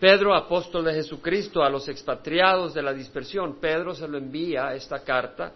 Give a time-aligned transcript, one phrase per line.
[0.00, 5.00] Pedro, apóstol de Jesucristo, a los expatriados de la dispersión, Pedro se lo envía esta
[5.00, 5.52] carta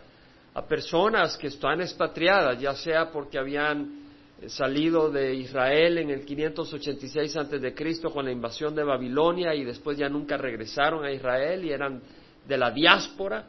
[0.52, 4.04] a personas que están expatriadas, ya sea porque habían
[4.46, 9.64] salido de Israel en el 586 antes de Cristo con la invasión de Babilonia y
[9.64, 12.02] después ya nunca regresaron a Israel y eran
[12.46, 13.46] de la diáspora,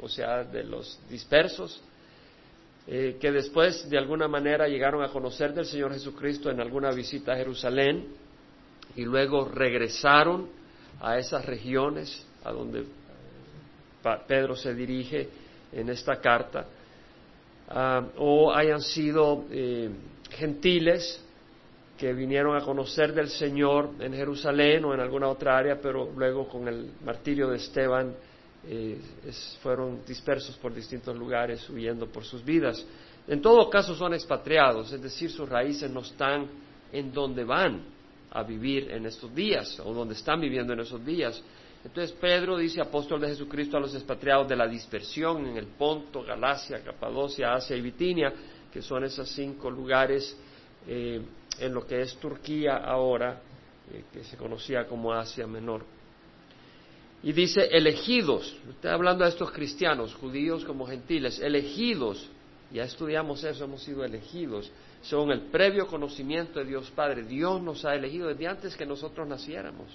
[0.00, 1.82] o sea, de los dispersos,
[2.86, 7.34] eh, que después de alguna manera llegaron a conocer del Señor Jesucristo en alguna visita
[7.34, 8.06] a Jerusalén
[8.98, 10.48] y luego regresaron
[11.00, 12.84] a esas regiones a donde
[14.26, 15.28] Pedro se dirige
[15.70, 16.66] en esta carta,
[17.68, 19.88] ah, o hayan sido eh,
[20.30, 21.24] gentiles
[21.96, 26.48] que vinieron a conocer del Señor en Jerusalén o en alguna otra área, pero luego
[26.48, 28.12] con el martirio de Esteban
[28.66, 28.98] eh,
[29.62, 32.84] fueron dispersos por distintos lugares huyendo por sus vidas.
[33.28, 36.48] En todo caso son expatriados, es decir, sus raíces no están
[36.90, 37.97] en donde van
[38.30, 41.42] a vivir en estos días o donde están viviendo en esos días.
[41.84, 46.22] Entonces Pedro dice, apóstol de Jesucristo a los expatriados de la dispersión en el Ponto,
[46.22, 48.32] Galacia, Capadocia, Asia y Bitinia,
[48.72, 50.36] que son esos cinco lugares
[50.86, 51.20] eh,
[51.58, 53.40] en lo que es Turquía ahora,
[53.92, 55.84] eh, que se conocía como Asia Menor.
[57.22, 62.28] Y dice elegidos, está hablando a estos cristianos, judíos como gentiles, elegidos,
[62.70, 64.70] ya estudiamos eso, hemos sido elegidos,
[65.02, 67.22] según el previo conocimiento de Dios Padre.
[67.22, 69.88] Dios nos ha elegido desde antes que nosotros naciéramos.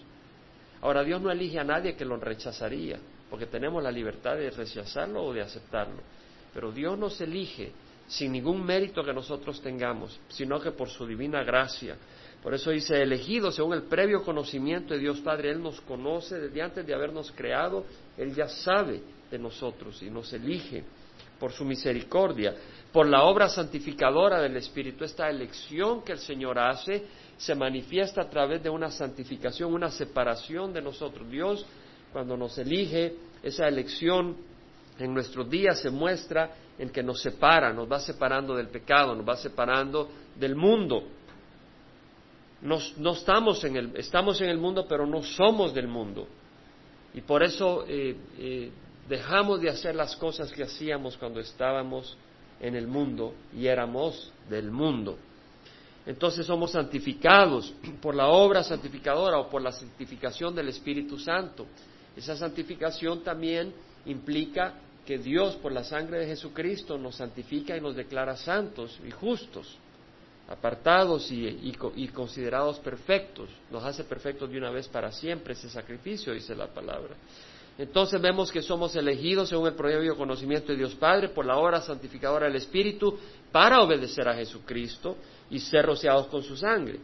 [0.82, 5.24] Ahora, Dios no elige a nadie que lo rechazaría, porque tenemos la libertad de rechazarlo
[5.24, 6.02] o de aceptarlo.
[6.54, 7.72] Pero Dios nos elige
[8.08, 11.96] sin ningún mérito que nosotros tengamos, sino que por su divina gracia.
[12.42, 16.62] Por eso dice, elegido según el previo conocimiento de Dios Padre, Él nos conoce desde
[16.62, 17.86] antes de habernos creado,
[18.18, 19.02] Él ya sabe
[19.32, 20.84] de nosotros y nos elige
[21.44, 22.56] por su misericordia,
[22.90, 25.04] por la obra santificadora del Espíritu.
[25.04, 27.04] Esta elección que el Señor hace
[27.36, 31.30] se manifiesta a través de una santificación, una separación de nosotros.
[31.30, 31.66] Dios,
[32.14, 34.38] cuando nos elige, esa elección
[34.98, 39.28] en nuestros días se muestra en que nos separa, nos va separando del pecado, nos
[39.28, 40.10] va separando
[40.40, 41.04] del mundo.
[42.62, 46.26] no estamos en, el, estamos en el mundo, pero no somos del mundo.
[47.14, 48.72] Y por eso eh, eh,
[49.08, 52.18] dejamos de hacer las cosas que hacíamos cuando estábamos
[52.60, 55.18] en el mundo y éramos del mundo.
[56.06, 61.66] Entonces somos santificados por la obra santificadora o por la santificación del Espíritu Santo.
[62.16, 63.74] Esa santificación también
[64.06, 64.74] implica
[65.06, 69.78] que Dios por la sangre de Jesucristo nos santifica y nos declara santos y justos,
[70.48, 71.72] apartados y,
[72.14, 73.50] considerados perfectos.
[73.72, 77.16] Nos hace perfectos de una vez para siempre ese sacrificio, dice la palabra.
[77.78, 81.82] Entonces vemos que somos elegidos según el previo conocimiento de Dios Padre por la obra
[81.82, 83.18] santificadora del Espíritu
[83.52, 85.18] para obedecer a Jesucristo
[85.50, 87.00] y ser rociados con su sangre.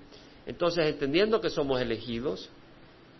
[0.45, 2.49] Entonces, entendiendo que somos elegidos,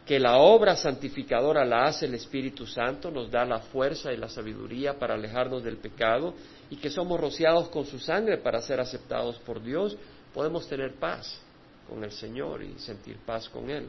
[0.06, 4.30] que la obra santificadora la hace el Espíritu Santo, nos da la fuerza y la
[4.30, 6.34] sabiduría para alejarnos del pecado
[6.70, 9.96] y que somos rociados con su sangre para ser aceptados por Dios,
[10.34, 11.40] podemos tener paz
[11.88, 13.88] con el Señor y sentir paz con Él.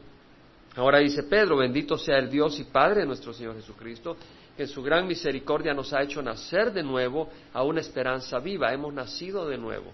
[0.75, 4.15] Ahora dice Pedro, bendito sea el Dios y Padre de nuestro Señor Jesucristo,
[4.55, 8.73] que en su gran misericordia nos ha hecho nacer de nuevo a una esperanza viva.
[8.73, 9.91] Hemos nacido de nuevo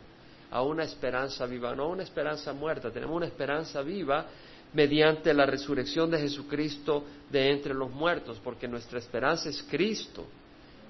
[0.52, 4.26] a una esperanza viva, no a una esperanza muerta, tenemos una esperanza viva
[4.74, 10.26] mediante la resurrección de Jesucristo de entre los muertos, porque nuestra esperanza es Cristo,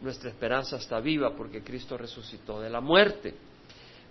[0.01, 3.33] nuestra esperanza está viva porque Cristo resucitó de la muerte,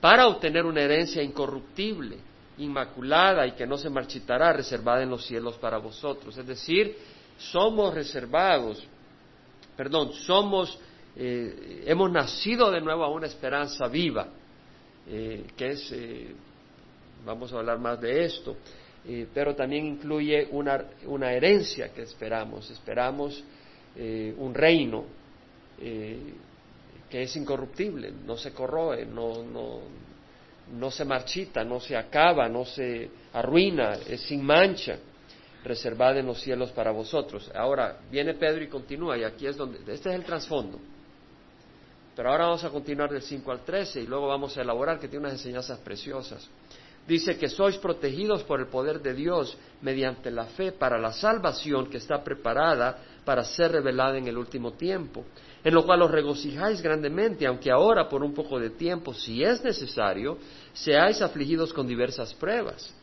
[0.00, 2.16] para obtener una herencia incorruptible,
[2.59, 6.37] inmaculada y que no se marchitará, reservada en los cielos para vosotros.
[6.37, 6.97] Es decir,
[7.39, 8.87] somos reservados,
[9.77, 10.78] perdón, somos,
[11.16, 14.28] eh, hemos nacido de nuevo a una esperanza viva,
[15.09, 16.34] eh, que es, eh,
[17.25, 18.56] vamos a hablar más de esto,
[19.33, 22.69] pero también incluye una, una, herencia que esperamos.
[22.72, 23.41] Esperamos
[23.95, 25.05] un reino
[25.78, 29.81] que es incorruptible, no se corroe, no, no,
[30.72, 34.99] no se marchita, no se acaba, no se arruina, es sin mancha,
[35.65, 37.51] reservada en los cielos para vosotros.
[37.54, 40.78] Ahora viene Pedro y continúa, y aquí es donde, este es el trasfondo.
[42.15, 45.07] Pero ahora vamos a continuar del 5 al 13 y luego vamos a elaborar que
[45.07, 46.48] tiene unas enseñanzas preciosas.
[47.07, 51.89] Dice que sois protegidos por el poder de Dios mediante la fe para la salvación
[51.89, 55.24] que está preparada para ser revelada en el último tiempo,
[55.66, 59.65] en lo cual os regocijáis grandemente, aunque ahora por un poco de tiempo, si es
[59.65, 60.39] necesario,
[60.72, 62.95] seáis afligidos con diversas pruebas,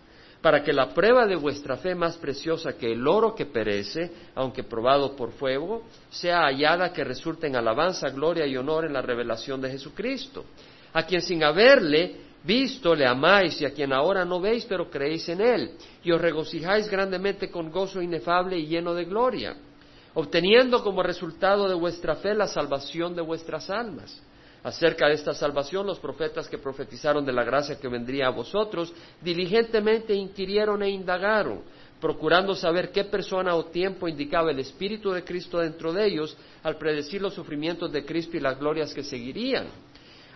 [0.42, 4.64] para que la prueba de vuestra fe más preciosa que el oro que perece, aunque
[4.64, 9.60] probado por fuego, sea hallada que resulte en alabanza, gloria y honor en la revelación
[9.60, 10.46] de Jesucristo,
[10.94, 12.16] a quien sin haberle
[12.46, 15.72] visto, le amáis y a quien ahora no veis, pero creéis en él,
[16.02, 19.54] y os regocijáis grandemente con gozo inefable y lleno de gloria,
[20.14, 24.22] obteniendo como resultado de vuestra fe la salvación de vuestras almas.
[24.64, 28.94] Acerca de esta salvación, los profetas que profetizaron de la gracia que vendría a vosotros,
[29.22, 31.62] diligentemente inquirieron e indagaron,
[32.00, 36.78] procurando saber qué persona o tiempo indicaba el Espíritu de Cristo dentro de ellos al
[36.78, 39.68] predecir los sufrimientos de Cristo y las glorias que seguirían.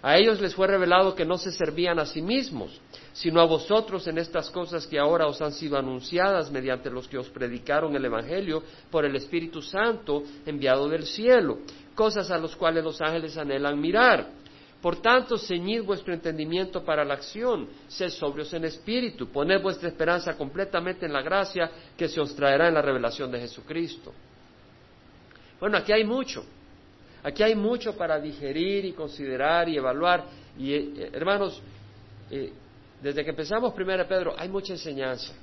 [0.01, 2.79] A ellos les fue revelado que no se servían a sí mismos,
[3.13, 7.17] sino a vosotros en estas cosas que ahora os han sido anunciadas mediante los que
[7.17, 8.61] os predicaron el Evangelio
[8.91, 11.59] por el Espíritu Santo enviado del cielo,
[11.95, 14.27] cosas a las cuales los ángeles anhelan mirar.
[14.81, 20.37] Por tanto, ceñid vuestro entendimiento para la acción, sed sobrios en espíritu, poned vuestra esperanza
[20.37, 24.13] completamente en la gracia que se os traerá en la revelación de Jesucristo.
[25.59, 26.45] Bueno, aquí hay mucho.
[27.23, 30.25] Aquí hay mucho para digerir y considerar y evaluar.
[30.57, 31.61] Y eh, hermanos,
[32.31, 32.51] eh,
[33.01, 35.33] desde que empezamos primero Pedro, hay mucha enseñanza.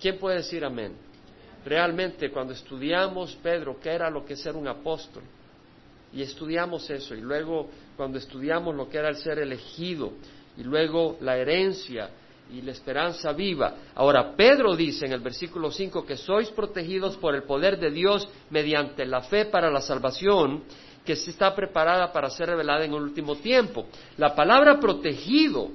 [0.00, 0.92] ¿Quién puede decir amén?
[1.64, 5.22] Realmente, cuando estudiamos Pedro, ¿qué era lo que es ser un apóstol?
[6.12, 10.12] Y estudiamos eso, y luego cuando estudiamos lo que era el ser elegido,
[10.56, 12.10] y luego la herencia
[12.52, 13.74] y la esperanza viva.
[13.94, 18.28] Ahora, Pedro dice en el versículo 5 que sois protegidos por el poder de Dios
[18.50, 20.62] mediante la fe para la salvación
[21.06, 23.86] que está preparada para ser revelada en el último tiempo.
[24.18, 25.70] La palabra protegido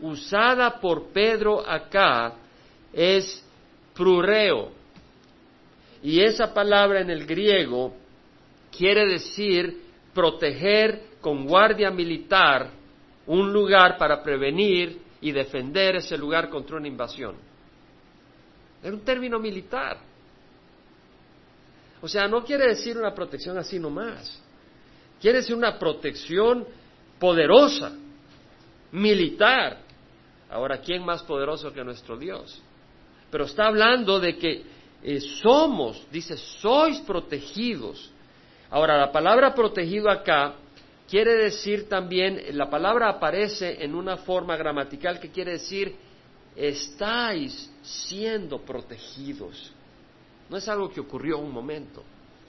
[0.00, 2.32] usada por Pedro acá
[2.92, 3.44] es
[3.94, 4.72] prureo.
[6.02, 7.94] Y esa palabra en el griego
[8.76, 9.82] quiere decir
[10.12, 12.70] proteger con guardia militar
[13.26, 17.36] un lugar para prevenir y defender ese lugar contra una invasión.
[18.82, 19.98] Es un término militar.
[22.00, 24.40] O sea, no quiere decir una protección así nomás.
[25.26, 26.64] Quiere decir una protección
[27.18, 27.90] poderosa,
[28.92, 29.78] militar.
[30.48, 32.62] Ahora, ¿quién más poderoso que nuestro Dios?
[33.28, 34.62] Pero está hablando de que
[35.02, 38.08] eh, somos, dice, sois protegidos.
[38.70, 40.54] Ahora, la palabra protegido acá
[41.10, 45.96] quiere decir también, la palabra aparece en una forma gramatical que quiere decir,
[46.54, 49.72] estáis siendo protegidos.
[50.48, 52.04] No es algo que ocurrió un momento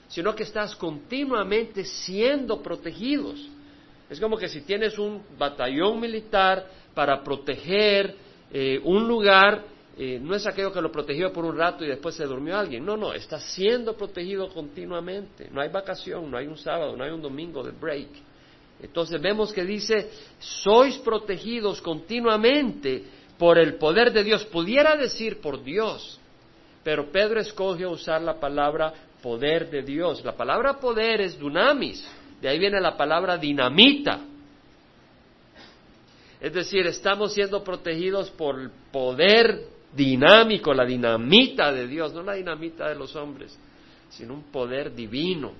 [0.08, 3.48] sino que estás continuamente siendo protegidos.
[4.10, 8.14] Es como que si tienes un batallón militar para proteger
[8.50, 9.64] eh, un lugar,
[9.98, 12.84] eh, no es aquello que lo protegió por un rato y después se durmió alguien.
[12.84, 15.48] No, no, está siendo protegido continuamente.
[15.52, 18.08] No hay vacación, no hay un sábado, no hay un domingo de break.
[18.80, 20.08] Entonces vemos que dice,
[20.38, 23.04] sois protegidos continuamente
[23.36, 24.44] por el poder de Dios.
[24.44, 26.18] Pudiera decir por Dios,
[26.84, 30.24] pero Pedro escoge usar la palabra poder de Dios.
[30.24, 32.06] La palabra poder es dunamis,
[32.40, 34.20] de ahí viene la palabra dinamita.
[36.40, 42.34] Es decir, estamos siendo protegidos por el poder dinámico, la dinamita de Dios, no la
[42.34, 43.58] dinamita de los hombres,
[44.10, 45.52] sino un poder divino.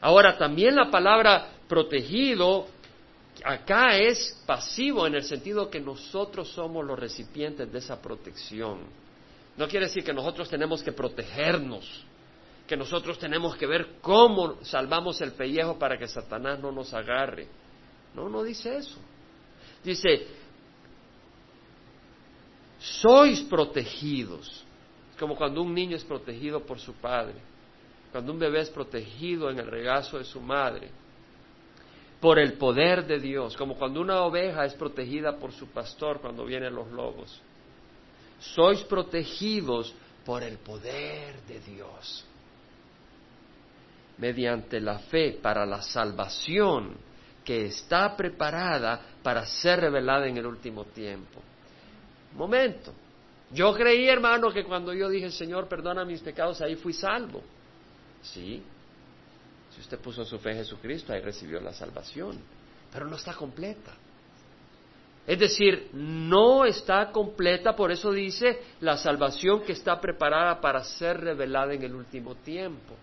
[0.00, 2.66] Ahora, también la palabra protegido
[3.44, 8.80] acá es pasivo en el sentido que nosotros somos los recipientes de esa protección.
[9.56, 12.04] No quiere decir que nosotros tenemos que protegernos
[12.66, 17.48] que nosotros tenemos que ver cómo salvamos el pellejo para que Satanás no nos agarre.
[18.14, 18.98] No, no dice eso.
[19.82, 20.26] Dice,
[22.78, 24.64] sois protegidos.
[25.18, 27.34] Como cuando un niño es protegido por su padre,
[28.10, 30.90] cuando un bebé es protegido en el regazo de su madre,
[32.20, 36.44] por el poder de Dios, como cuando una oveja es protegida por su pastor cuando
[36.44, 37.40] vienen los lobos.
[38.40, 42.26] Sois protegidos por el poder de Dios
[44.18, 46.96] mediante la fe para la salvación
[47.44, 51.40] que está preparada para ser revelada en el último tiempo.
[52.34, 52.94] momento.
[53.50, 57.42] Yo creí, hermano, que cuando yo dije, Señor, perdona mis pecados, ahí fui salvo.
[58.22, 58.62] Sí.
[59.70, 62.38] Si usted puso su fe en Jesucristo, ahí recibió la salvación.
[62.90, 63.92] Pero no está completa.
[65.26, 71.20] Es decir, no está completa, por eso dice la salvación que está preparada para ser
[71.20, 72.96] revelada en el último tiempo.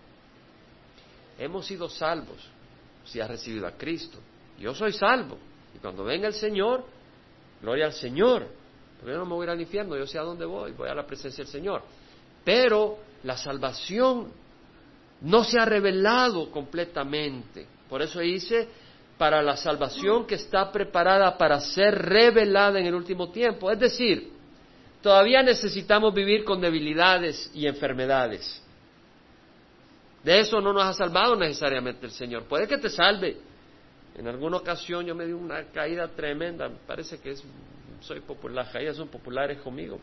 [1.40, 2.36] Hemos sido salvos
[3.02, 4.18] si has recibido a Cristo.
[4.58, 5.38] Yo soy salvo.
[5.74, 6.84] Y cuando venga el Señor,
[7.62, 8.46] gloria al Señor.
[8.98, 10.90] Porque yo no me voy a ir al infierno, yo sé a dónde voy, voy
[10.90, 11.82] a la presencia del Señor.
[12.44, 14.30] Pero la salvación
[15.22, 17.66] no se ha revelado completamente.
[17.88, 18.68] Por eso dice,
[19.16, 23.70] para la salvación que está preparada para ser revelada en el último tiempo.
[23.70, 24.30] Es decir,
[25.00, 28.62] todavía necesitamos vivir con debilidades y enfermedades.
[30.22, 32.44] De eso no nos ha salvado necesariamente el Señor.
[32.44, 33.38] Puede que te salve
[34.16, 37.42] En alguna ocasión yo me di una caída tremenda, parece que es,
[38.00, 39.98] soy popular, las caídas son populares conmigo.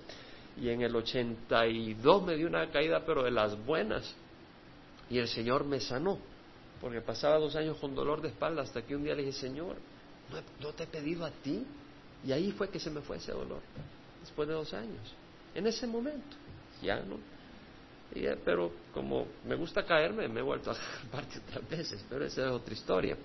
[0.60, 4.16] Y en el 82 me di una caída, pero de las buenas.
[5.10, 6.18] Y el Señor me sanó,
[6.82, 9.76] porque pasaba dos años con dolor de espalda, hasta que un día le dije, Señor,
[10.60, 11.64] no, te he pedido a ti.
[12.26, 13.62] Y ahí fue que se me fue ese dolor,
[14.22, 15.14] después de dos años,
[15.54, 16.36] en ese momento,
[16.82, 17.18] ya no.
[18.16, 20.76] Eh, pero como me gusta caerme, me he vuelto a
[21.12, 23.18] parte otras veces, pero esa es otra historia.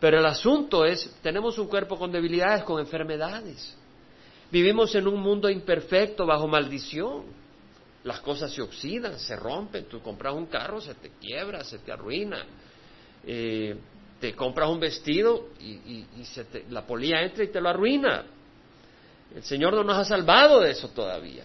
[0.00, 3.76] Pero el asunto es, tenemos un cuerpo con debilidades, con enfermedades.
[4.50, 7.22] Vivimos en un mundo imperfecto, bajo maldición.
[8.04, 9.84] Las cosas se oxidan, se rompen.
[9.84, 12.44] Tú compras un carro, se te quiebra, se te arruina.
[13.24, 13.76] Eh,
[14.18, 16.04] te compras un vestido y,
[16.70, 18.24] la polilla entra y te lo arruina.
[19.34, 21.44] El Señor no nos ha salvado de eso todavía.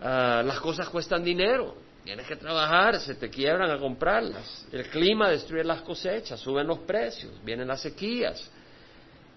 [0.00, 1.76] Ah, las cosas cuestan dinero.
[2.04, 4.66] Tienes que trabajar, se te quiebran a comprarlas.
[4.70, 8.50] El clima destruye las cosechas, suben los precios, vienen las sequías.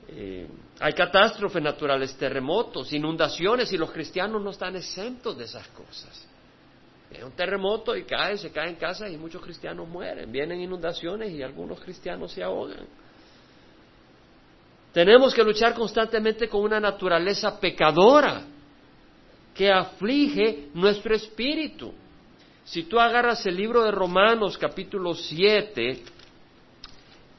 [0.10, 0.48] Eh,
[0.80, 6.28] hay catástrofes naturales, terremotos, inundaciones y los cristianos no están exentos de esas cosas.
[7.10, 10.30] Viene un terremoto y cae, se cae en casa y muchos cristianos mueren.
[10.30, 12.86] Vienen inundaciones y algunos cristianos se ahogan.
[14.92, 18.44] Tenemos que luchar constantemente con una naturaleza pecadora
[19.58, 21.92] que aflige nuestro espíritu.
[22.64, 26.00] Si tú agarras el libro de Romanos capítulo 7,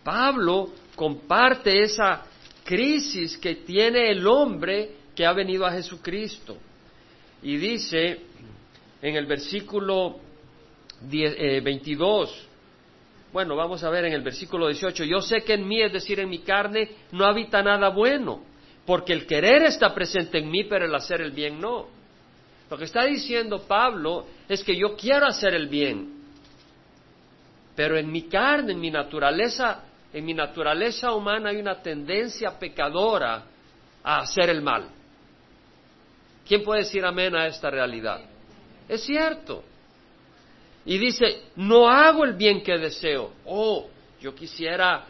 [0.02, 2.24] Pablo comparte esa
[2.64, 6.56] crisis que tiene el hombre que ha venido a Jesucristo.
[7.42, 8.20] Y dice
[9.00, 10.16] en el versículo
[11.02, 12.48] 22, eh,
[13.32, 16.18] bueno, vamos a ver en el versículo 18, yo sé que en mí, es decir,
[16.18, 18.42] en mi carne, no habita nada bueno,
[18.84, 21.97] porque el querer está presente en mí, pero el hacer el bien no.
[22.70, 26.12] Lo que está diciendo Pablo es que yo quiero hacer el bien,
[27.74, 33.44] pero en mi carne, en mi naturaleza, en mi naturaleza humana hay una tendencia pecadora
[34.02, 34.88] a hacer el mal.
[36.46, 38.20] ¿Quién puede decir amén a esta realidad?
[38.88, 39.62] Es cierto.
[40.84, 43.32] Y dice, no hago el bien que deseo.
[43.44, 43.88] Oh,
[44.20, 45.04] yo quisiera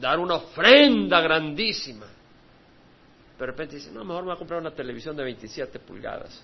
[0.00, 2.06] dar una ofrenda grandísima.
[3.38, 6.42] De repente dice, no, mejor me voy a comprar una televisión de 27 pulgadas.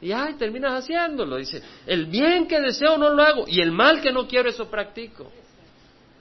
[0.00, 1.36] Y ay, terminas haciéndolo.
[1.36, 4.70] Dice, el bien que deseo no lo hago y el mal que no quiero eso
[4.70, 5.30] practico.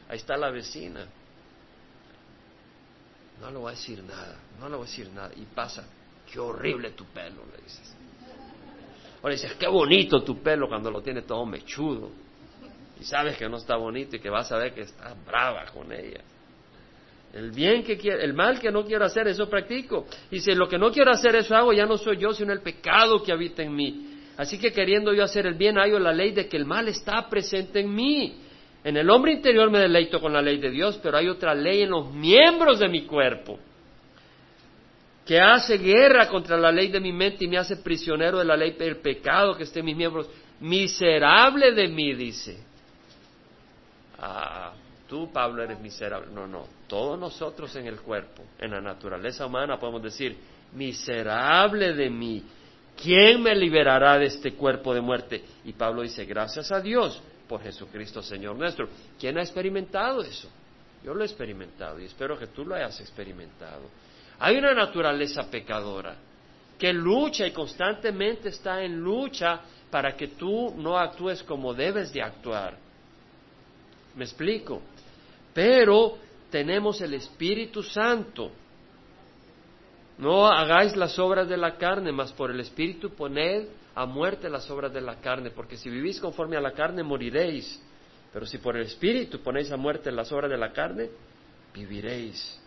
[0.09, 1.05] Ahí está la vecina.
[3.39, 5.31] No le voy a decir nada, no le voy a decir nada.
[5.35, 5.85] Y pasa,
[6.31, 7.95] qué horrible tu pelo, le dices.
[9.21, 12.09] O le dices, qué bonito tu pelo cuando lo tiene todo mechudo.
[12.99, 15.91] Y sabes que no está bonito y que vas a ver que está brava con
[15.91, 16.21] ella.
[17.37, 20.07] El bien que quiero, el mal que no quiero hacer, eso practico.
[20.31, 22.61] Y si lo que no quiero hacer, eso hago, ya no soy yo, sino el
[22.61, 24.07] pecado que habita en mí.
[24.37, 27.29] Así que queriendo yo hacer el bien, hallo la ley de que el mal está
[27.29, 28.37] presente en mí.
[28.83, 31.83] En el hombre interior me deleito con la ley de Dios, pero hay otra ley
[31.83, 33.59] en los miembros de mi cuerpo
[35.23, 38.55] que hace guerra contra la ley de mi mente y me hace prisionero de la
[38.55, 40.27] ley del pecado que esté en mis miembros.
[40.59, 42.57] Miserable de mí, dice.
[44.17, 44.73] Ah,
[45.07, 46.27] tú, Pablo, eres miserable.
[46.31, 50.37] No, no, todos nosotros en el cuerpo, en la naturaleza humana, podemos decir,
[50.73, 52.43] miserable de mí,
[53.01, 55.43] ¿quién me liberará de este cuerpo de muerte?
[55.65, 58.89] Y Pablo dice, gracias a Dios por Jesucristo, Señor nuestro.
[59.19, 60.49] ¿Quién ha experimentado eso?
[61.03, 63.83] Yo lo he experimentado y espero que tú lo hayas experimentado.
[64.39, 66.15] Hay una naturaleza pecadora
[66.77, 72.21] que lucha y constantemente está en lucha para que tú no actúes como debes de
[72.21, 72.77] actuar.
[74.15, 74.81] ¿Me explico?
[75.57, 76.19] Pero
[76.51, 78.51] tenemos el Espíritu Santo.
[80.19, 84.69] No hagáis las obras de la carne, mas por el Espíritu poned a muerte las
[84.69, 87.83] obras de la carne, porque si vivís conforme a la carne moriréis,
[88.31, 91.09] pero si por el Espíritu ponéis a muerte las obras de la carne,
[91.73, 92.61] viviréis.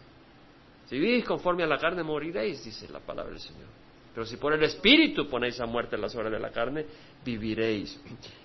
[0.87, 3.69] Si vivís conforme a la carne moriréis, dice la palabra del Señor.
[4.13, 6.87] Pero si por el Espíritu ponéis a muerte las obras de la carne,
[7.25, 8.01] viviréis.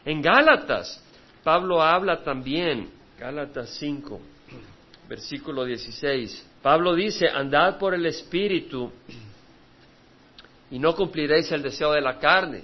[0.06, 1.04] En Gálatas,
[1.44, 4.35] Pablo habla también, Gálatas 5,
[5.08, 6.52] versículo 16.
[6.62, 8.92] Pablo dice, andad por el Espíritu
[10.72, 12.64] y no cumpliréis el deseo de la carne,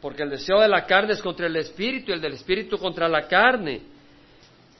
[0.00, 3.08] porque el deseo de la carne es contra el Espíritu y el del Espíritu contra
[3.08, 3.82] la carne.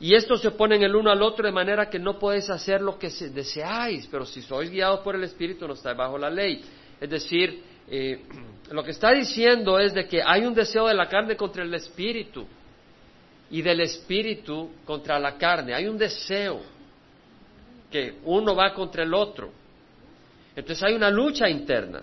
[0.01, 2.99] Y estos se oponen el uno al otro de manera que no podéis hacer lo
[2.99, 6.63] que deseáis, pero si sois guiados por el Espíritu no estáis bajo la ley.
[6.99, 8.25] Es decir, eh,
[8.71, 11.75] lo que está diciendo es de que hay un deseo de la carne contra el
[11.75, 12.47] Espíritu
[13.51, 15.75] y del espíritu contra la carne.
[15.75, 16.61] Hay un deseo
[17.91, 19.51] que uno va contra el otro.
[20.55, 22.03] Entonces hay una lucha interna.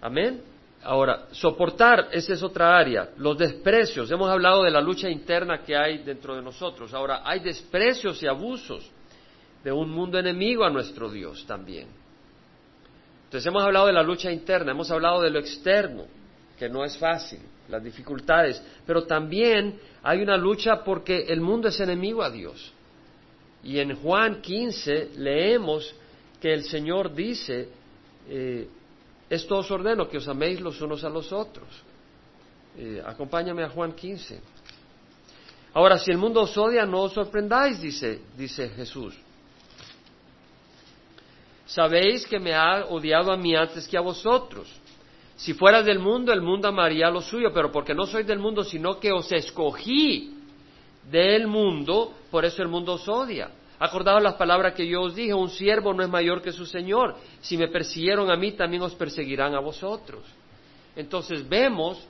[0.00, 0.42] Amén.
[0.82, 3.10] Ahora, soportar, esa es otra área.
[3.16, 6.94] Los desprecios, hemos hablado de la lucha interna que hay dentro de nosotros.
[6.94, 8.88] Ahora, hay desprecios y abusos
[9.64, 11.88] de un mundo enemigo a nuestro Dios también.
[13.24, 16.04] Entonces hemos hablado de la lucha interna, hemos hablado de lo externo,
[16.58, 21.78] que no es fácil, las dificultades, pero también hay una lucha porque el mundo es
[21.80, 22.72] enemigo a Dios.
[23.62, 25.94] Y en Juan 15 leemos
[26.40, 27.68] que el Señor dice,
[28.28, 28.68] eh,
[29.28, 31.68] esto os ordeno, que os améis los unos a los otros.
[32.76, 34.40] Eh, acompáñame a Juan 15.
[35.74, 39.14] Ahora, si el mundo os odia, no os sorprendáis, dice, dice Jesús.
[41.66, 44.68] Sabéis que me ha odiado a mí antes que a vosotros.
[45.38, 48.64] Si fueras del mundo, el mundo amaría lo suyo, pero porque no sois del mundo,
[48.64, 50.34] sino que os escogí
[51.08, 53.48] del mundo, por eso el mundo os odia.
[53.78, 57.14] Acordaos las palabras que yo os dije, un siervo no es mayor que su Señor.
[57.40, 60.24] Si me persiguieron a mí, también os perseguirán a vosotros.
[60.96, 62.04] Entonces vemos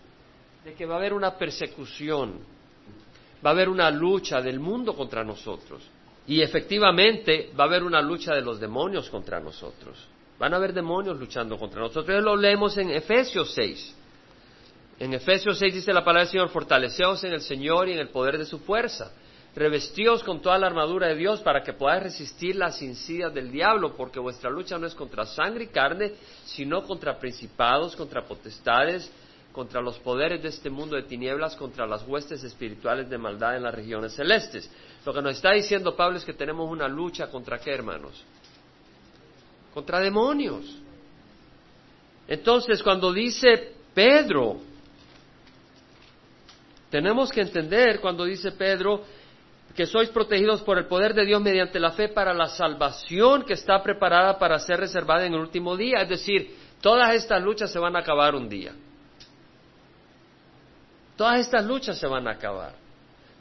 [0.65, 2.39] de que va a haber una persecución,
[3.45, 5.83] va a haber una lucha del mundo contra nosotros.
[6.27, 9.99] Y efectivamente va a haber una lucha de los demonios contra nosotros.
[10.39, 12.23] Van a haber demonios luchando contra nosotros.
[12.23, 13.97] Lo leemos en Efesios 6.
[15.01, 18.09] En Efesios 6 dice la palabra del Señor, fortaleceos en el Señor y en el
[18.09, 19.13] poder de su fuerza
[19.59, 23.97] revestíos con toda la armadura de Dios para que podáis resistir las insidias del diablo,
[23.97, 26.13] porque vuestra lucha no es contra sangre y carne,
[26.45, 29.11] sino contra principados, contra potestades,
[29.53, 33.65] contra los poderes de este mundo de tinieblas, contra las huestes espirituales de maldad en
[33.65, 34.71] las regiones celestes.
[35.05, 38.25] Lo que nos está diciendo Pablo es que tenemos una lucha contra qué, hermanos?
[39.79, 40.65] Contra demonios.
[42.27, 44.57] Entonces, cuando dice Pedro,
[46.91, 49.05] tenemos que entender cuando dice Pedro,
[49.77, 53.53] que sois protegidos por el poder de Dios mediante la fe para la salvación que
[53.53, 56.03] está preparada para ser reservada en el último día.
[56.03, 58.73] Es decir, todas estas luchas se van a acabar un día.
[61.17, 62.75] Todas estas luchas se van a acabar.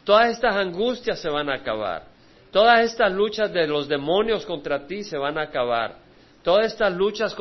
[0.03, 2.05] Todas estas angustias se van a acabar.
[2.51, 6.05] Todas estas luchas de los demonios contra ti se van a acabar.
[6.43, 7.35] Todas estas luchas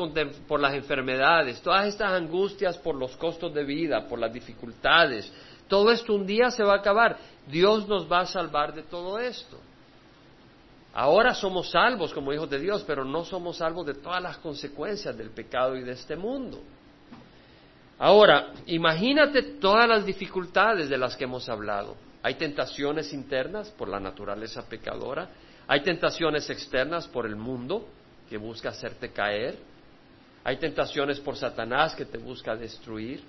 [0.47, 5.31] por las enfermedades, todas estas angustias por los costos de vida, por las dificultades,
[5.67, 7.17] todo esto un día se va a acabar.
[7.47, 9.59] Dios nos va a salvar de todo esto.
[10.93, 15.15] Ahora somos salvos como hijos de Dios, pero no somos salvos de todas las consecuencias
[15.15, 16.59] del pecado y de este mundo.
[17.99, 21.95] Ahora, imagínate todas las dificultades de las que hemos hablado.
[22.23, 25.29] Hay tentaciones internas por la naturaleza pecadora,
[25.67, 27.87] hay tentaciones externas por el mundo
[28.29, 29.57] que busca hacerte caer,
[30.43, 33.21] hay tentaciones por Satanás que te busca destruir,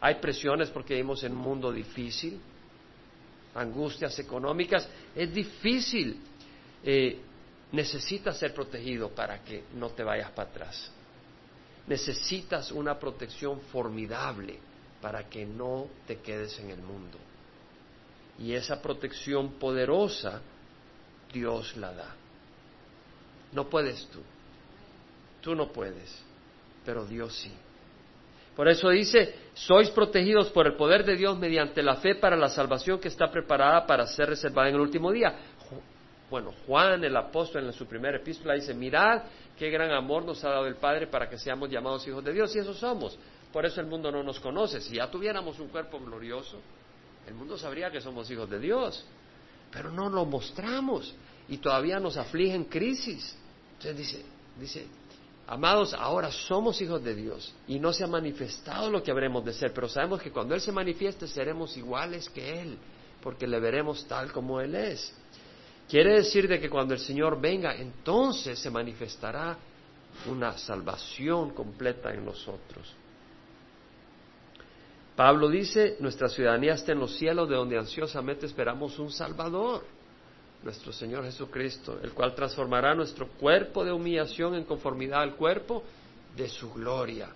[0.00, 2.40] hay presiones porque vivimos en un mundo difícil,
[3.54, 4.88] angustias económicas.
[5.14, 6.20] Es difícil.
[6.84, 7.20] Eh,
[7.72, 10.90] necesitas ser protegido para que no te vayas para atrás.
[11.86, 14.58] Necesitas una protección formidable
[15.00, 17.18] para que no te quedes en el mundo.
[18.38, 20.40] Y esa protección poderosa
[21.32, 22.14] Dios la da.
[23.52, 24.20] No puedes tú.
[25.40, 26.22] Tú no puedes,
[26.84, 27.52] pero Dios sí.
[28.56, 32.48] Por eso dice, sois protegidos por el poder de Dios mediante la fe para la
[32.48, 35.32] salvación que está preparada para ser reservada en el último día.
[36.28, 39.22] Bueno, Juan, el apóstol, en su primera epístola dice, mirad
[39.56, 42.54] qué gran amor nos ha dado el Padre para que seamos llamados hijos de Dios,
[42.54, 43.18] y eso somos.
[43.52, 44.80] Por eso el mundo no nos conoce.
[44.80, 46.60] Si ya tuviéramos un cuerpo glorioso,
[47.26, 49.06] el mundo sabría que somos hijos de Dios,
[49.70, 51.14] pero no lo mostramos
[51.48, 53.36] y todavía nos afligen crisis.
[53.78, 54.24] Entonces dice,
[54.58, 54.86] dice,
[55.50, 59.54] Amados, ahora somos hijos de Dios y no se ha manifestado lo que habremos de
[59.54, 62.76] ser, pero sabemos que cuando Él se manifieste seremos iguales que Él,
[63.22, 65.10] porque le veremos tal como Él es.
[65.88, 69.56] Quiere decir de que cuando el Señor venga, entonces se manifestará
[70.26, 72.94] una salvación completa en nosotros.
[75.16, 79.82] Pablo dice, nuestra ciudadanía está en los cielos, de donde ansiosamente esperamos un Salvador
[80.62, 85.82] nuestro Señor Jesucristo, el cual transformará nuestro cuerpo de humillación en conformidad al cuerpo
[86.36, 87.28] de su gloria,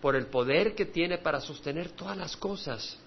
[0.00, 2.98] por el poder que tiene para sostener todas las cosas,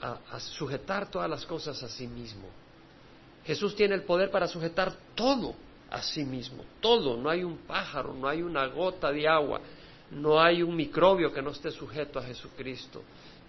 [0.00, 2.48] a, sujetar todas las cosas a sí mismo.
[3.44, 5.54] Jesús tiene el poder para sujetar todo
[5.90, 9.60] a sí mismo, todo, no hay un pájaro, no hay una gota de agua,
[10.10, 13.02] no hay un microbio que no esté sujeto a Jesucristo.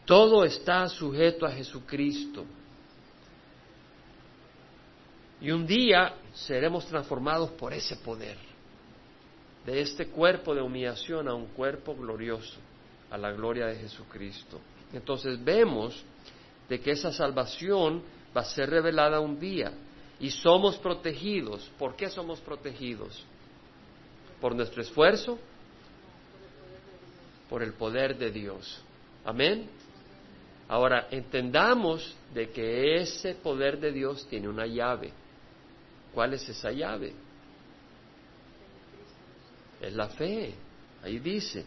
[0.05, 2.45] Todo está sujeto a Jesucristo.
[5.43, 8.37] Y un día seremos transformados por ese poder,
[9.63, 12.57] de este cuerpo de humillación a un cuerpo glorioso,
[13.11, 14.59] a la gloria de Jesucristo.
[14.91, 16.03] Entonces vemos
[16.67, 18.01] de que esa salvación
[18.35, 19.71] va a ser revelada un día
[20.19, 21.69] y somos protegidos.
[21.77, 23.23] ¿Por qué somos protegidos?
[24.41, 25.37] ¿Por nuestro esfuerzo?
[27.53, 28.81] por el poder de Dios.
[29.23, 29.69] Amén.
[30.67, 35.13] Ahora, entendamos de que ese poder de Dios tiene una llave.
[36.13, 37.13] ¿Cuál es esa llave?
[39.81, 40.53] Es la fe.
[41.03, 41.65] Ahí dice,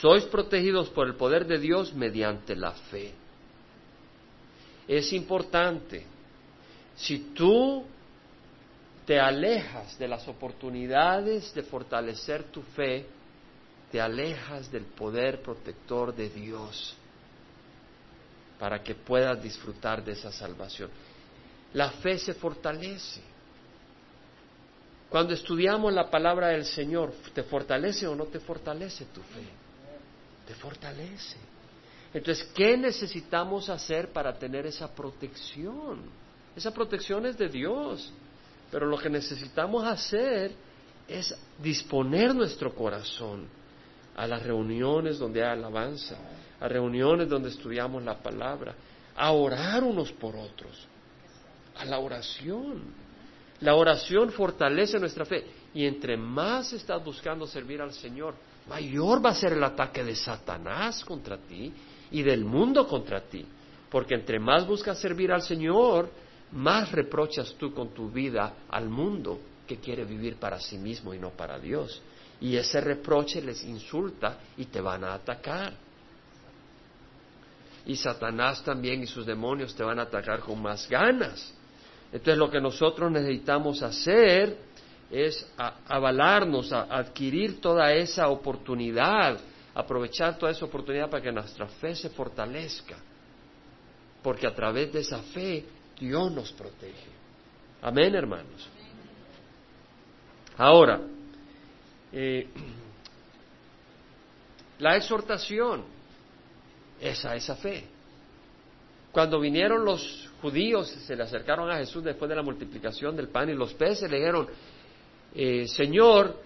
[0.00, 3.12] sois protegidos por el poder de Dios mediante la fe.
[4.86, 6.04] Es importante,
[6.96, 7.84] si tú
[9.04, 13.06] te alejas de las oportunidades de fortalecer tu fe,
[13.90, 16.94] te alejas del poder protector de Dios
[18.58, 20.90] para que puedas disfrutar de esa salvación.
[21.72, 23.22] La fe se fortalece.
[25.08, 29.44] Cuando estudiamos la palabra del Señor, ¿te fortalece o no te fortalece tu fe?
[30.46, 31.36] Te fortalece.
[32.12, 36.00] Entonces, ¿qué necesitamos hacer para tener esa protección?
[36.54, 38.12] Esa protección es de Dios.
[38.70, 40.52] Pero lo que necesitamos hacer
[41.06, 43.46] es disponer nuestro corazón
[44.14, 46.16] a las reuniones donde hay alabanza,
[46.60, 48.74] a reuniones donde estudiamos la palabra,
[49.16, 50.86] a orar unos por otros,
[51.76, 53.07] a la oración.
[53.60, 55.44] La oración fortalece nuestra fe
[55.74, 58.34] y entre más estás buscando servir al Señor,
[58.68, 61.72] mayor va a ser el ataque de Satanás contra ti
[62.10, 63.44] y del mundo contra ti.
[63.90, 66.10] Porque entre más buscas servir al Señor,
[66.52, 71.18] más reprochas tú con tu vida al mundo que quiere vivir para sí mismo y
[71.18, 72.00] no para Dios.
[72.40, 75.74] Y ese reproche les insulta y te van a atacar.
[77.86, 81.54] Y Satanás también y sus demonios te van a atacar con más ganas.
[82.12, 84.56] Entonces lo que nosotros necesitamos hacer
[85.10, 89.38] es avalarnos, a adquirir toda esa oportunidad,
[89.74, 92.96] aprovechar toda esa oportunidad para que nuestra fe se fortalezca.
[94.22, 95.64] Porque a través de esa fe
[95.98, 97.08] Dios nos protege.
[97.82, 98.68] Amén, hermanos.
[100.56, 101.00] Ahora,
[102.12, 102.48] eh,
[104.78, 105.84] la exhortación
[107.00, 107.84] es a esa fe.
[109.12, 113.48] Cuando vinieron los judíos, se le acercaron a Jesús después de la multiplicación del pan
[113.48, 114.48] y los peces, le dijeron,
[115.34, 116.36] eh, Señor,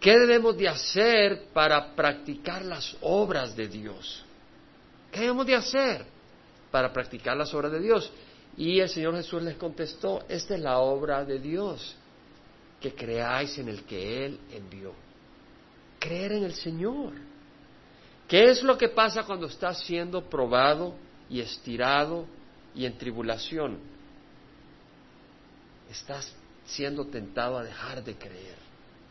[0.00, 4.24] ¿qué debemos de hacer para practicar las obras de Dios?
[5.10, 6.04] ¿Qué debemos de hacer
[6.70, 8.12] para practicar las obras de Dios?
[8.56, 11.96] Y el Señor Jesús les contestó, esta es la obra de Dios,
[12.80, 14.92] que creáis en el que Él envió.
[15.98, 17.12] Creer en el Señor.
[18.28, 20.94] ¿Qué es lo que pasa cuando estás siendo probado
[21.30, 22.26] y estirado
[22.74, 23.78] y en tribulación?
[25.90, 26.34] Estás
[26.66, 28.56] siendo tentado a dejar de creer,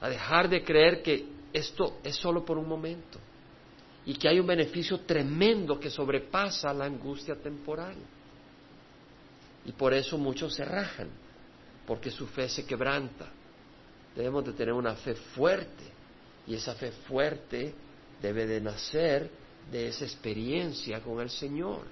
[0.01, 3.19] a dejar de creer que esto es solo por un momento
[4.05, 7.95] y que hay un beneficio tremendo que sobrepasa la angustia temporal.
[9.65, 11.07] Y por eso muchos se rajan,
[11.87, 13.27] porque su fe se quebranta.
[14.15, 15.85] Debemos de tener una fe fuerte,
[16.45, 17.73] y esa fe fuerte
[18.21, 19.29] debe de nacer
[19.71, 21.83] de esa experiencia con el Señor,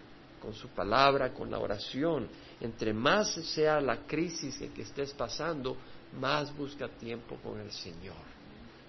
[0.41, 2.27] con su palabra, con la oración.
[2.59, 5.77] Entre más sea la crisis que estés pasando,
[6.19, 8.15] más busca tiempo con el Señor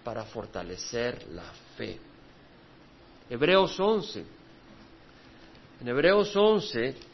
[0.03, 1.99] para fortalecer la fe.
[3.31, 4.25] Hebreos 11.
[5.81, 7.13] En Hebreos 11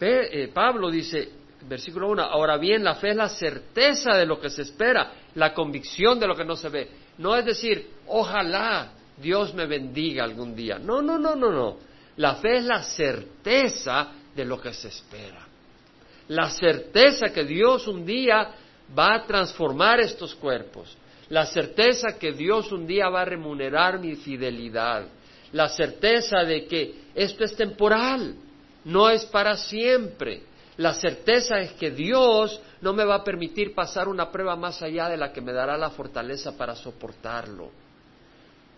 [0.00, 1.30] eh, Pablo dice,
[1.66, 5.54] versículo 1, ahora bien, la fe es la certeza de lo que se espera, la
[5.54, 6.90] convicción de lo que no se ve.
[7.18, 10.78] No es decir, ojalá Dios me bendiga algún día.
[10.78, 11.76] No, no, no, no, no.
[12.16, 15.46] La fe es la certeza de lo que se espera.
[16.28, 18.54] La certeza que Dios un día
[18.96, 20.96] va a transformar estos cuerpos.
[21.28, 25.06] La certeza que Dios un día va a remunerar mi fidelidad.
[25.52, 28.34] La certeza de que esto es temporal
[28.84, 30.42] no es para siempre.
[30.76, 35.08] La certeza es que Dios no me va a permitir pasar una prueba más allá
[35.08, 37.70] de la que me dará la fortaleza para soportarlo.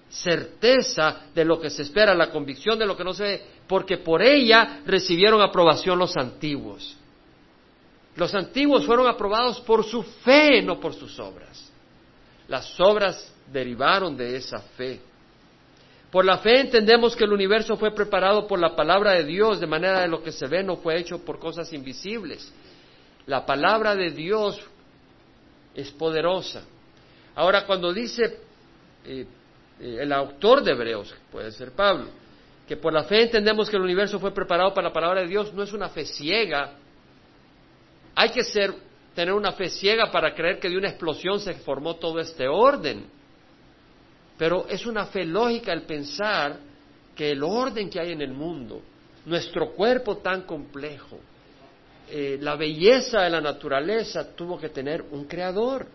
[0.08, 3.98] Certeza de lo que se espera, la convicción de lo que no se ve, porque
[3.98, 6.96] por ella recibieron aprobación los antiguos.
[8.16, 11.70] Los antiguos fueron aprobados por su fe, no por sus obras.
[12.48, 15.00] Las obras derivaron de esa fe.
[16.10, 19.66] Por la fe entendemos que el universo fue preparado por la palabra de Dios, de
[19.66, 22.50] manera de lo que se ve no fue hecho por cosas invisibles.
[23.26, 24.58] La palabra de Dios
[25.74, 26.62] es poderosa.
[27.34, 28.38] Ahora, cuando dice
[29.04, 29.26] eh,
[29.80, 32.06] el autor de Hebreos, puede ser Pablo,
[32.66, 35.52] que por la fe entendemos que el universo fue preparado para la palabra de Dios,
[35.54, 36.72] no es una fe ciega.
[38.14, 38.74] Hay que ser,
[39.14, 43.06] tener una fe ciega para creer que de una explosión se formó todo este orden.
[44.36, 46.58] Pero es una fe lógica el pensar
[47.14, 48.82] que el orden que hay en el mundo,
[49.24, 51.18] nuestro cuerpo tan complejo,
[52.08, 55.86] eh, la belleza de la naturaleza tuvo que tener un creador.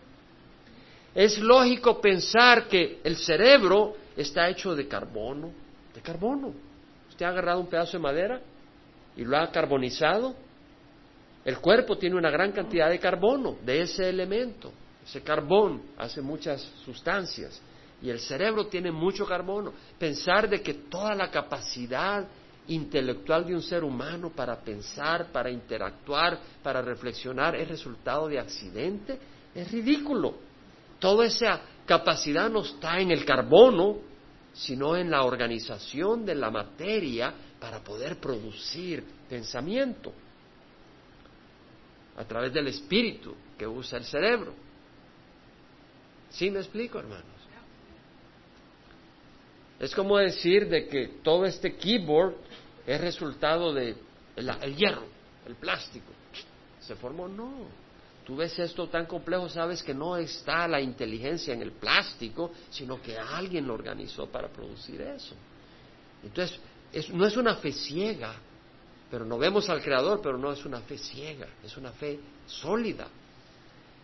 [1.13, 5.51] Es lógico pensar que el cerebro está hecho de carbono,
[5.93, 6.53] de carbono.
[7.09, 8.41] Usted ha agarrado un pedazo de madera
[9.17, 10.35] y lo ha carbonizado.
[11.43, 14.71] El cuerpo tiene una gran cantidad de carbono, de ese elemento.
[15.03, 17.61] Ese carbón hace muchas sustancias
[18.01, 19.73] y el cerebro tiene mucho carbono.
[19.97, 22.25] Pensar de que toda la capacidad
[22.67, 29.17] intelectual de un ser humano para pensar, para interactuar, para reflexionar es resultado de accidente,
[29.53, 30.50] es ridículo.
[31.01, 33.97] Toda esa capacidad no está en el carbono,
[34.53, 40.13] sino en la organización de la materia para poder producir pensamiento
[42.17, 44.53] a través del espíritu que usa el cerebro.
[46.29, 47.25] ¿Sí me explico, hermanos?
[49.79, 52.35] Es como decir de que todo este keyboard
[52.85, 53.95] es resultado de
[54.35, 55.07] el, hierro,
[55.47, 56.11] el plástico.
[56.79, 57.27] ¿Se formó?
[57.27, 57.80] No.
[58.31, 63.01] Tú ves esto tan complejo, sabes que no está la inteligencia en el plástico, sino
[63.01, 65.35] que alguien lo organizó para producir eso.
[66.23, 66.57] Entonces,
[67.11, 68.35] no es una fe ciega,
[69.09, 73.09] pero no vemos al Creador, pero no es una fe ciega, es una fe sólida.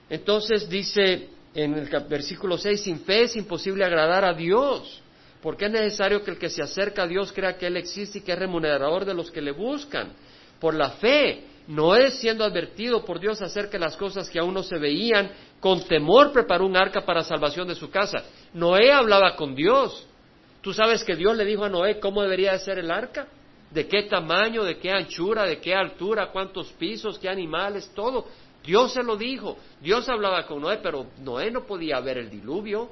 [0.10, 5.02] Entonces dice en el versículo 6, sin fe es imposible agradar a Dios,
[5.42, 8.22] porque es necesario que el que se acerca a Dios crea que Él existe y
[8.24, 10.12] que es remunerador de los que le buscan.
[10.60, 14.54] Por la fe, no es siendo advertido por Dios acerca de las cosas que aún
[14.54, 18.24] no se veían, con temor preparó un arca para salvación de su casa.
[18.54, 20.08] Noé hablaba con Dios.
[20.62, 23.28] ¿Tú sabes que Dios le dijo a Noé cómo debería de ser el arca?
[23.72, 28.28] ¿De qué tamaño, de qué anchura, de qué altura, cuántos pisos, qué animales, todo?
[28.64, 29.58] Dios se lo dijo.
[29.82, 32.90] Dios hablaba con Noé, pero Noé no podía ver el diluvio.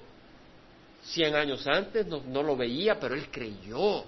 [1.04, 4.04] Cien años antes no lo veía, pero él creyó.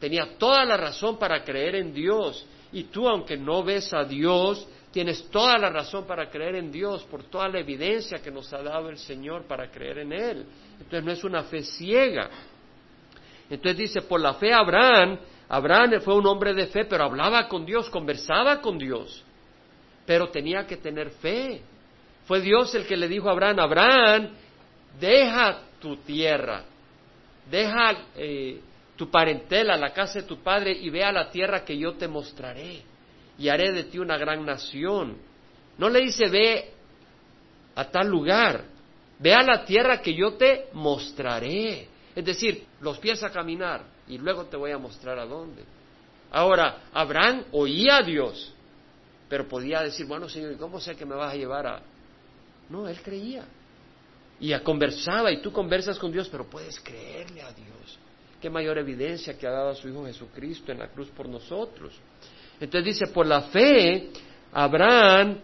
[0.00, 2.46] Tenía toda la razón para creer en Dios.
[2.72, 7.02] Y tú, aunque no ves a Dios, tienes toda la razón para creer en Dios
[7.04, 10.46] por toda la evidencia que nos ha dado el Señor para creer en Él.
[10.74, 12.30] Entonces no es una fe ciega.
[13.50, 17.66] Entonces dice, por la fe Abraham, Abraham fue un hombre de fe, pero hablaba con
[17.66, 19.22] Dios, conversaba con Dios,
[20.06, 21.60] pero tenía que tener fe.
[22.24, 24.30] Fue Dios el que le dijo a Abraham, Abraham,
[24.98, 26.64] deja tu tierra,
[27.50, 28.60] deja eh,
[29.02, 32.06] tu parentela, la casa de tu padre, y ve a la tierra que yo te
[32.06, 32.82] mostraré,
[33.36, 35.16] y haré de ti una gran nación.
[35.76, 36.70] No le dice, ve
[37.74, 38.62] a tal lugar,
[39.18, 41.88] ve a la tierra que yo te mostraré.
[42.14, 45.64] Es decir, los pies a caminar, y luego te voy a mostrar a dónde.
[46.30, 48.54] Ahora, Abraham oía a Dios,
[49.28, 51.82] pero podía decir, bueno, Señor, ¿cómo sé que me vas a llevar a...?
[52.68, 53.44] No, él creía
[54.38, 57.98] y conversaba y tú conversas con Dios, pero puedes creerle a Dios.
[58.42, 61.94] Qué mayor evidencia que ha dado a su Hijo Jesucristo en la cruz por nosotros.
[62.58, 64.08] Entonces dice, por la fe,
[64.52, 65.38] Abraham,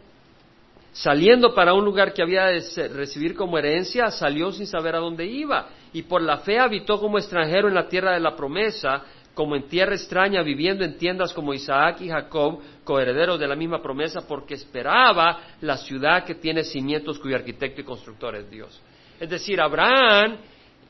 [0.91, 5.27] saliendo para un lugar que había de recibir como herencia, salió sin saber a dónde
[5.27, 5.69] iba.
[5.93, 9.69] Y por la fe habitó como extranjero en la tierra de la promesa, como en
[9.69, 14.55] tierra extraña, viviendo en tiendas como Isaac y Jacob, coherederos de la misma promesa, porque
[14.55, 18.83] esperaba la ciudad que tiene cimientos cuyo arquitecto y constructor es Dios.
[19.21, 20.39] Es decir, Abraham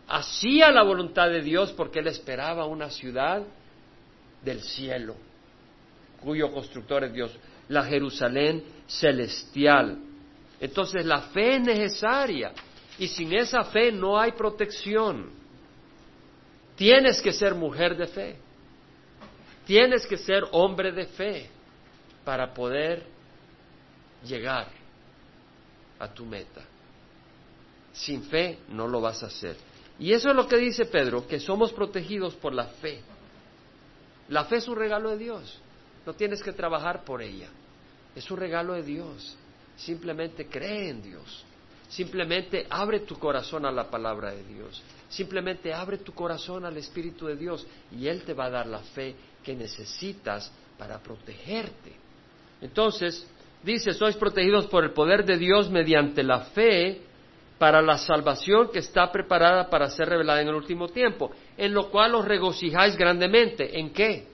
[0.08, 3.42] hacía la voluntad de Dios porque él esperaba una ciudad
[4.42, 5.14] del cielo,
[6.20, 9.98] cuyo constructor es Dios, la Jerusalén celestial.
[10.60, 12.52] Entonces la fe es necesaria
[12.98, 15.30] y sin esa fe no hay protección.
[16.74, 18.36] Tienes que ser mujer de fe.
[19.66, 21.50] Tienes que ser hombre de fe
[22.24, 23.04] para poder
[24.24, 24.68] llegar
[25.98, 26.62] a tu meta.
[27.92, 29.56] Sin fe no lo vas a hacer.
[29.98, 33.00] Y eso es lo que dice Pedro, que somos protegidos por la fe.
[34.28, 35.60] La fe es un regalo de Dios.
[36.06, 37.48] No tienes que trabajar por ella.
[38.14, 39.36] Es un regalo de Dios.
[39.76, 41.44] Simplemente cree en Dios.
[41.88, 44.82] Simplemente abre tu corazón a la palabra de Dios.
[45.08, 48.80] Simplemente abre tu corazón al Espíritu de Dios y Él te va a dar la
[48.80, 51.92] fe que necesitas para protegerte.
[52.60, 53.26] Entonces,
[53.62, 57.00] dice, sois protegidos por el poder de Dios mediante la fe
[57.58, 61.90] para la salvación que está preparada para ser revelada en el último tiempo, en lo
[61.90, 63.78] cual os regocijáis grandemente.
[63.78, 64.26] ¿En qué?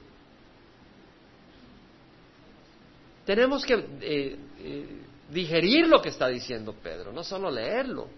[3.25, 4.87] Tenemos que eh, eh,
[5.31, 8.09] digerir lo que está diciendo Pedro, no solo leerlo.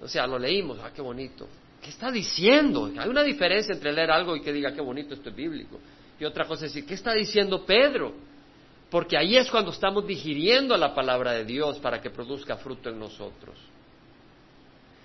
[0.00, 1.48] O sea, lo leímos, ah, qué bonito.
[1.82, 2.90] ¿Qué está diciendo?
[2.96, 5.80] Hay una diferencia entre leer algo y que diga, qué bonito, esto es bíblico.
[6.18, 8.14] Y otra cosa es decir, ¿qué está diciendo Pedro?
[8.90, 12.98] Porque ahí es cuando estamos digiriendo la palabra de Dios para que produzca fruto en
[12.98, 13.58] nosotros.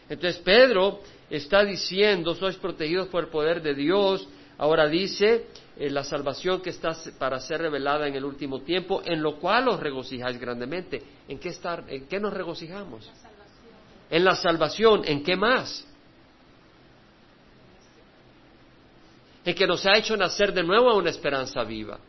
[0.10, 4.28] Entonces Pedro está diciendo, sois protegidos por el poder de Dios.
[4.58, 9.22] Ahora dice, eh, la salvación que está para ser revelada en el último tiempo, en
[9.22, 11.02] lo cual os regocijáis grandemente.
[11.28, 13.10] ¿En qué, estar, en qué nos regocijamos?
[14.10, 15.02] En la salvación.
[15.06, 15.86] ¿En qué más?
[19.46, 22.00] en que nos ha hecho nacer de nuevo a una esperanza viva.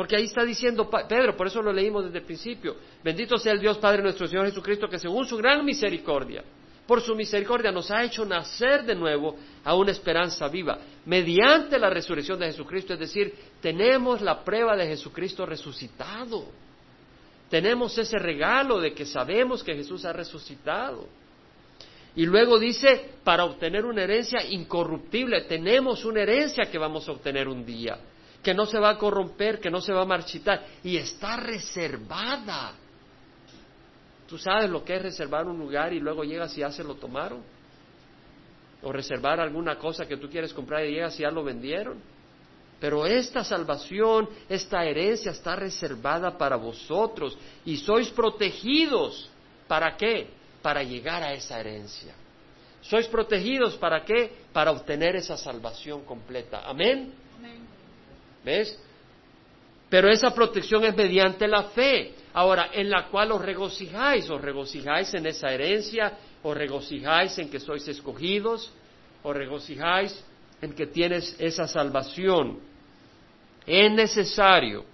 [0.00, 3.60] Porque ahí está diciendo Pedro, por eso lo leímos desde el principio, bendito sea el
[3.60, 6.42] Dios Padre nuestro Señor Jesucristo, que según su gran misericordia,
[6.86, 11.90] por su misericordia nos ha hecho nacer de nuevo a una esperanza viva, mediante la
[11.90, 16.46] resurrección de Jesucristo, es decir, tenemos la prueba de Jesucristo resucitado.
[17.50, 21.08] Tenemos ese regalo de que sabemos que Jesús ha resucitado.
[22.16, 27.48] Y luego dice, para obtener una herencia incorruptible, tenemos una herencia que vamos a obtener
[27.48, 27.98] un día,
[28.42, 32.74] que no se va a corromper, que no se va a marchitar, y está reservada.
[34.28, 36.94] ¿Tú sabes lo que es reservar un lugar y luego llegas y ya se lo
[36.94, 37.42] tomaron?
[38.82, 42.00] O reservar alguna cosa que tú quieres comprar y llegas y ya lo vendieron.
[42.78, 49.28] Pero esta salvación, esta herencia está reservada para vosotros y sois protegidos.
[49.68, 50.40] ¿Para qué?
[50.62, 52.14] para llegar a esa herencia.
[52.82, 54.32] Sois protegidos para qué?
[54.52, 56.62] Para obtener esa salvación completa.
[56.64, 57.12] Amén.
[58.44, 58.78] ¿Ves?
[59.88, 62.14] Pero esa protección es mediante la fe.
[62.32, 67.58] Ahora, en la cual os regocijáis, os regocijáis en esa herencia, os regocijáis en que
[67.58, 68.72] sois escogidos,
[69.22, 70.24] os regocijáis
[70.62, 72.60] en que tienes esa salvación.
[73.66, 74.84] Es necesario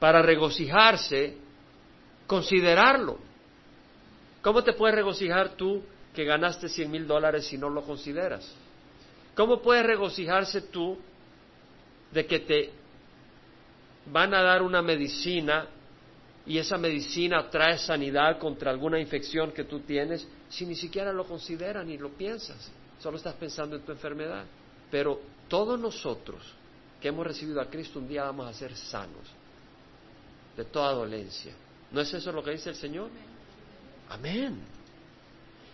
[0.00, 1.36] para regocijarse
[2.26, 3.18] considerarlo.
[4.42, 5.82] ¿Cómo te puedes regocijar tú
[6.14, 8.52] que ganaste cien mil dólares si no lo consideras?
[9.36, 10.98] ¿Cómo puedes regocijarse tú
[12.12, 12.70] de que te
[14.06, 15.66] van a dar una medicina
[16.46, 21.24] y esa medicina trae sanidad contra alguna infección que tú tienes si ni siquiera lo
[21.24, 22.70] consideras ni lo piensas?
[22.98, 24.44] Solo estás pensando en tu enfermedad.
[24.90, 26.42] Pero todos nosotros
[27.00, 29.28] que hemos recibido a Cristo un día vamos a ser sanos
[30.56, 31.54] de toda dolencia.
[31.92, 33.10] ¿No es eso lo que dice el Señor?
[34.08, 34.60] Amén.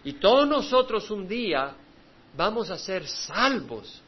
[0.05, 1.75] Y todos nosotros un día
[2.37, 4.03] vamos a ser salvos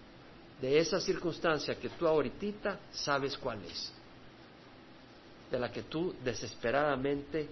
[0.60, 3.92] de esa circunstancia que tú ahorita sabes cuál es,
[5.50, 7.48] de la que tú desesperadamente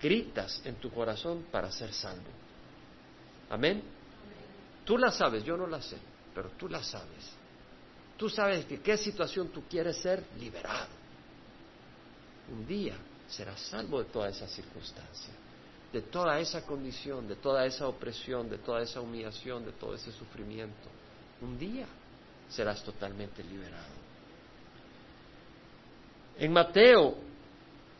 [0.00, 2.30] gritas en tu corazón para ser salvo.
[3.50, 3.82] Amén.
[4.84, 5.98] Tú la sabes, yo no la sé,
[6.34, 7.32] pero tú la sabes.
[8.16, 10.88] Tú sabes de qué situación tú quieres ser liberado.
[12.52, 12.96] Un día
[13.28, 15.34] serás salvo de toda esa circunstancia
[15.92, 20.12] de toda esa condición, de toda esa opresión, de toda esa humillación, de todo ese
[20.12, 20.88] sufrimiento.
[21.40, 21.86] Un día
[22.48, 23.98] serás totalmente liberado.
[26.38, 27.16] En Mateo,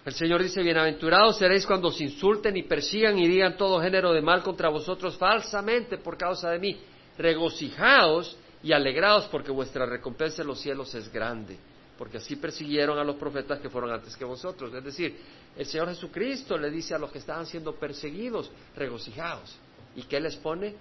[0.04, 4.22] el Señor dice, bienaventurados seréis cuando os insulten y persigan y digan todo género de
[4.22, 6.80] mal contra vosotros falsamente por causa de mí.
[7.18, 11.58] Regocijaos y alegraos porque vuestra recompensa en los cielos es grande
[11.98, 14.72] porque así persiguieron a los profetas que fueron antes que vosotros.
[14.72, 15.18] Es decir,
[15.56, 19.56] el Señor Jesucristo le dice a los que estaban siendo perseguidos, regocijaos.
[19.96, 20.76] ¿Y qué les pone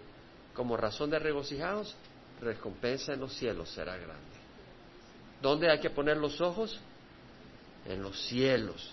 [0.53, 1.95] como razón de regocijaos?
[2.41, 4.37] Recompensa en los cielos será grande.
[5.41, 6.79] ¿Dónde hay que poner los ojos?
[7.85, 8.91] En los cielos.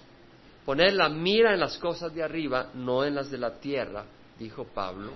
[0.64, 4.04] Poner la mira en las cosas de arriba, no en las de la tierra,
[4.38, 5.12] dijo Pablo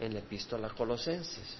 [0.00, 1.58] en la epístola a Colosenses.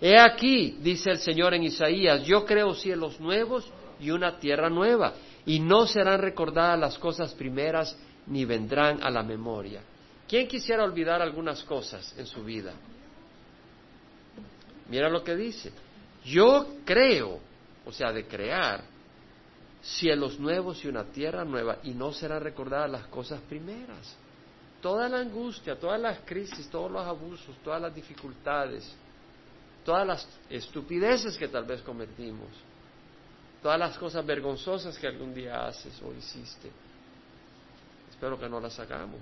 [0.00, 5.14] He aquí, dice el Señor en Isaías, yo creo cielos nuevos y una tierra nueva,
[5.46, 7.96] y no serán recordadas las cosas primeras
[8.26, 9.82] ni vendrán a la memoria.
[10.28, 12.72] ¿Quién quisiera olvidar algunas cosas en su vida?
[14.88, 15.72] Mira lo que dice.
[16.24, 17.40] Yo creo,
[17.84, 18.82] o sea, de crear
[19.82, 24.16] cielos nuevos y una tierra nueva, y no serán recordadas las cosas primeras.
[24.80, 28.90] Toda la angustia, todas las crisis, todos los abusos, todas las dificultades,
[29.84, 32.48] todas las estupideces que tal vez cometimos,
[33.62, 36.70] todas las cosas vergonzosas que algún día haces o hiciste.
[38.10, 39.20] Espero que no las hagamos.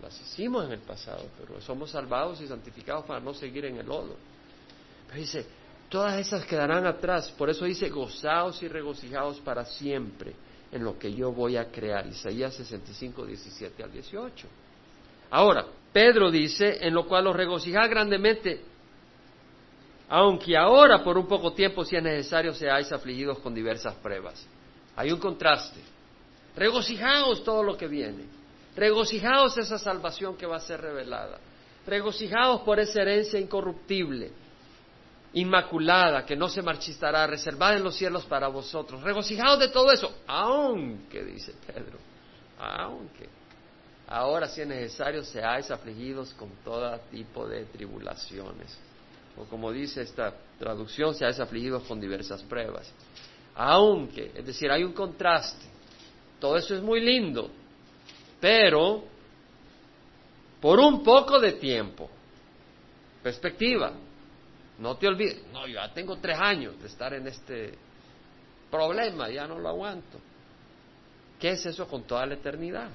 [0.00, 3.86] Las hicimos en el pasado, pero somos salvados y santificados para no seguir en el
[3.86, 4.16] lodo.
[5.14, 5.46] Dice,
[5.88, 7.30] todas esas quedarán atrás.
[7.32, 10.34] Por eso dice, gozaos y regocijaos para siempre
[10.72, 12.06] en lo que yo voy a crear.
[12.06, 14.48] Isaías 65, 17 al 18.
[15.30, 18.70] Ahora, Pedro dice, en lo cual os regocijad grandemente
[20.12, 24.44] aunque ahora por un poco tiempo, si es necesario, seáis afligidos con diversas pruebas.
[24.96, 25.78] Hay un contraste.
[26.56, 28.24] Regocijaos todo lo que viene.
[28.74, 31.38] Regocijaos esa salvación que va a ser revelada.
[31.86, 34.32] Regocijaos por esa herencia incorruptible,
[35.32, 39.02] inmaculada, que no se marchistará, reservada en los cielos para vosotros.
[39.02, 41.98] Regocijaos de todo eso, aunque, dice Pedro,
[42.58, 43.28] aunque
[44.08, 48.76] ahora si es necesario seáis afligidos con todo tipo de tribulaciones
[49.36, 52.92] o como dice esta traducción, se ha desafligido con diversas pruebas.
[53.54, 55.66] Aunque, es decir, hay un contraste.
[56.40, 57.50] Todo eso es muy lindo,
[58.40, 59.04] pero
[60.60, 62.10] por un poco de tiempo,
[63.22, 63.92] Perspectiva.
[64.80, 65.42] No te olvides.
[65.52, 67.74] No, yo ya tengo tres años de estar en este
[68.70, 70.18] problema, ya no lo aguanto.
[71.38, 72.88] ¿Qué es eso con toda la eternidad?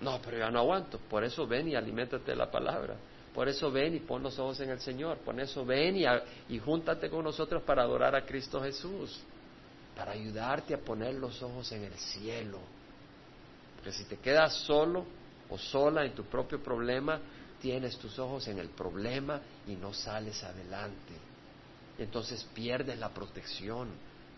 [0.00, 0.98] No, pero ya no aguanto.
[0.98, 2.96] Por eso ven y aliméntate de la palabra.
[3.34, 5.18] Por eso ven y pon los ojos en el Señor.
[5.18, 6.04] Por eso ven y,
[6.48, 9.20] y júntate con nosotros para adorar a Cristo Jesús.
[9.96, 12.58] Para ayudarte a poner los ojos en el cielo.
[13.76, 15.04] Porque si te quedas solo
[15.48, 17.20] o sola en tu propio problema,
[17.60, 21.14] tienes tus ojos en el problema y no sales adelante.
[21.98, 23.88] Entonces pierdes la protección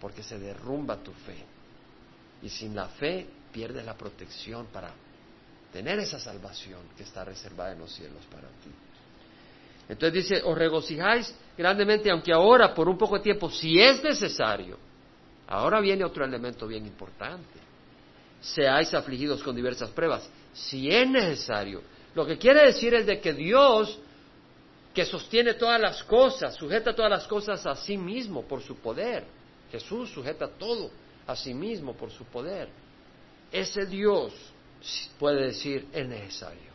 [0.01, 1.45] porque se derrumba tu fe.
[2.43, 4.93] Y sin la fe pierdes la protección para
[5.73, 8.71] tener esa salvación que está reservada en los cielos para ti.
[9.89, 14.79] Entonces dice, os regocijáis grandemente, aunque ahora, por un poco de tiempo, si es necesario,
[15.49, 17.59] ahora viene otro elemento bien importante,
[18.41, 21.83] seáis afligidos con diversas pruebas, si es necesario.
[22.15, 23.99] Lo que quiere decir es de que Dios,
[24.93, 29.25] que sostiene todas las cosas, sujeta todas las cosas a sí mismo por su poder.
[29.71, 30.91] Jesús sujeta todo
[31.27, 32.69] a sí mismo por su poder.
[33.53, 34.33] Ese Dios
[35.19, 36.71] puede decir es necesario.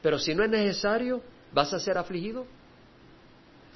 [0.00, 1.22] Pero si no es necesario,
[1.52, 2.46] ¿vas a ser afligido?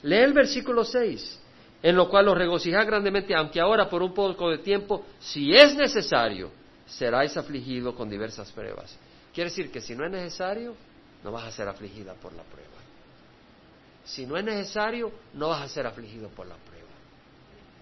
[0.03, 1.41] Lee el versículo 6,
[1.83, 5.75] en lo cual os regocijad grandemente, aunque ahora por un poco de tiempo, si es
[5.75, 6.51] necesario,
[6.87, 8.97] seráis afligidos con diversas pruebas.
[9.37, 10.75] Quiere decir que si no es necesario,
[11.23, 12.71] no vas a ser afligida por la prueba.
[14.03, 16.89] Si no es necesario, no vas a ser afligido por la prueba.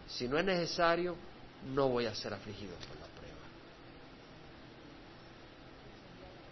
[0.08, 1.14] Si no es necesario,
[1.72, 3.38] no voy a ser afligido por la prueba.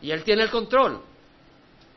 [0.03, 1.03] Y Él tiene el control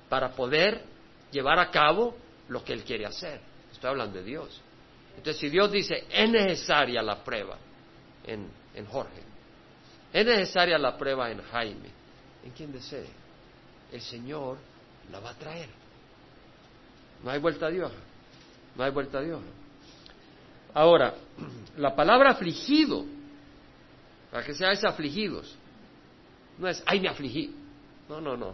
[0.10, 0.84] para poder
[1.30, 3.40] llevar a cabo lo que Él quiere hacer.
[3.72, 4.60] Estoy hablando de Dios.
[5.16, 7.56] Entonces, si Dios dice, es necesaria la prueba
[8.26, 9.22] en, en Jorge,
[10.12, 12.05] es necesaria la prueba en Jaime,
[12.46, 13.08] en quien desee,
[13.92, 14.58] el Señor
[15.12, 15.70] la va a traer.
[17.24, 17.92] No hay vuelta a Dios.
[18.76, 19.42] No hay vuelta a Dios.
[20.74, 21.16] Ahora,
[21.78, 23.06] la palabra afligido,
[24.32, 25.56] para que seáis afligidos,
[26.58, 27.54] no es, ay, me afligí.
[28.08, 28.54] No, no, no.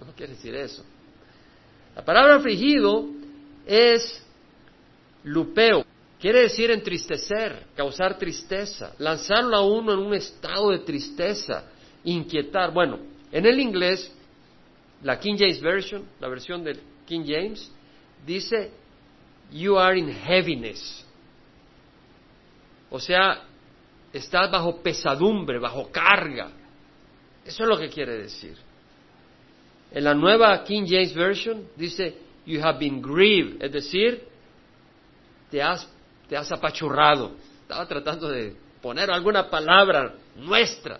[0.00, 0.84] No quiere decir eso.
[1.94, 3.06] La palabra afligido
[3.66, 4.22] es
[5.24, 5.84] lupeo.
[6.18, 11.64] Quiere decir entristecer, causar tristeza, lanzarlo a uno en un estado de tristeza,
[12.04, 12.72] inquietar.
[12.72, 12.98] Bueno,
[13.30, 14.12] en el inglés,
[15.02, 17.70] la King James Version, la versión del King James,
[18.26, 18.70] dice
[19.50, 21.04] you are in heaviness.
[22.90, 23.44] O sea,
[24.12, 26.50] estás bajo pesadumbre, bajo carga.
[27.44, 28.56] Eso es lo que quiere decir.
[29.90, 32.14] En la nueva King James Version dice,
[32.46, 34.26] you have been grieved, es decir,
[35.50, 35.88] te has,
[36.28, 37.32] te has apachurrado.
[37.62, 40.98] Estaba tratando de poner alguna palabra nuestra.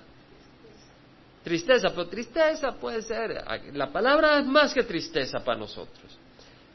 [1.42, 6.18] Tristeza, pero tristeza puede ser, la palabra es más que tristeza para nosotros.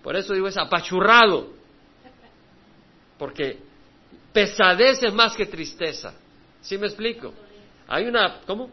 [0.04, 1.50] Por eso digo es apachurrado.
[3.18, 3.58] Porque
[4.34, 6.14] pesadez es más que tristeza.
[6.62, 7.34] ¿Sí me explico?
[7.88, 8.70] Hay una, ¿cómo?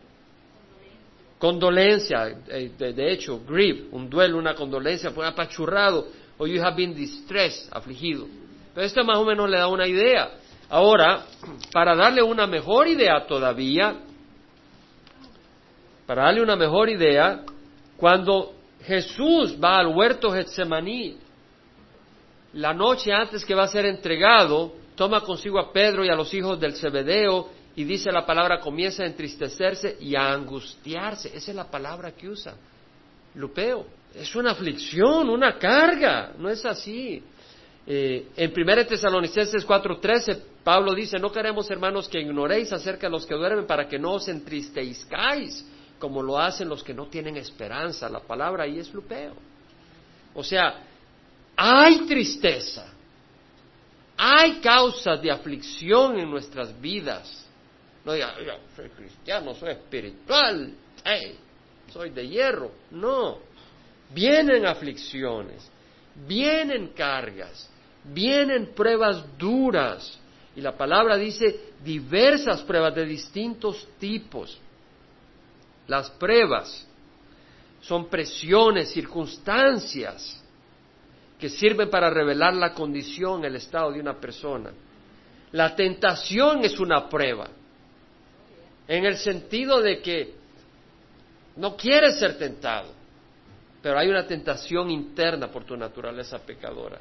[1.38, 6.94] Condolencia, eh, de, hecho, grief, un duelo, una condolencia, fue apachurrado, o you have been
[6.94, 8.26] distressed, afligido.
[8.74, 10.30] Pero esto más o menos le da una idea.
[10.68, 11.24] Ahora,
[11.72, 13.96] para darle una mejor idea todavía,
[16.06, 17.42] para darle una mejor idea,
[17.96, 21.16] cuando Jesús va al huerto Getsemaní,
[22.54, 26.32] la noche antes que va a ser entregado, toma consigo a Pedro y a los
[26.34, 31.28] hijos del Zebedeo y dice la palabra comienza a entristecerse y a angustiarse.
[31.34, 32.54] Esa es la palabra que usa.
[33.34, 33.86] Lupeo.
[34.14, 36.32] Es una aflicción, una carga.
[36.38, 37.20] No es así.
[37.86, 43.26] Eh, en 1 Tesalonicenses 4:13, Pablo dice, no queremos hermanos que ignoréis acerca de los
[43.26, 45.66] que duermen para que no os entristezcáis
[46.04, 48.10] como lo hacen los que no tienen esperanza.
[48.10, 49.32] La palabra ahí es lupeo.
[50.34, 50.82] O sea,
[51.56, 52.92] hay tristeza,
[54.14, 57.48] hay causas de aflicción en nuestras vidas.
[58.04, 60.74] No diga, yo soy cristiano, soy espiritual,
[61.90, 62.70] soy de hierro.
[62.90, 63.38] No,
[64.10, 65.66] vienen aflicciones,
[66.28, 67.70] vienen cargas,
[68.12, 70.20] vienen pruebas duras.
[70.54, 74.60] Y la palabra dice diversas pruebas de distintos tipos.
[75.86, 76.86] Las pruebas
[77.82, 80.42] son presiones, circunstancias
[81.38, 84.70] que sirven para revelar la condición, el estado de una persona.
[85.52, 87.48] La tentación es una prueba,
[88.88, 90.34] en el sentido de que
[91.56, 92.88] no quieres ser tentado,
[93.82, 96.98] pero hay una tentación interna por tu naturaleza pecadora.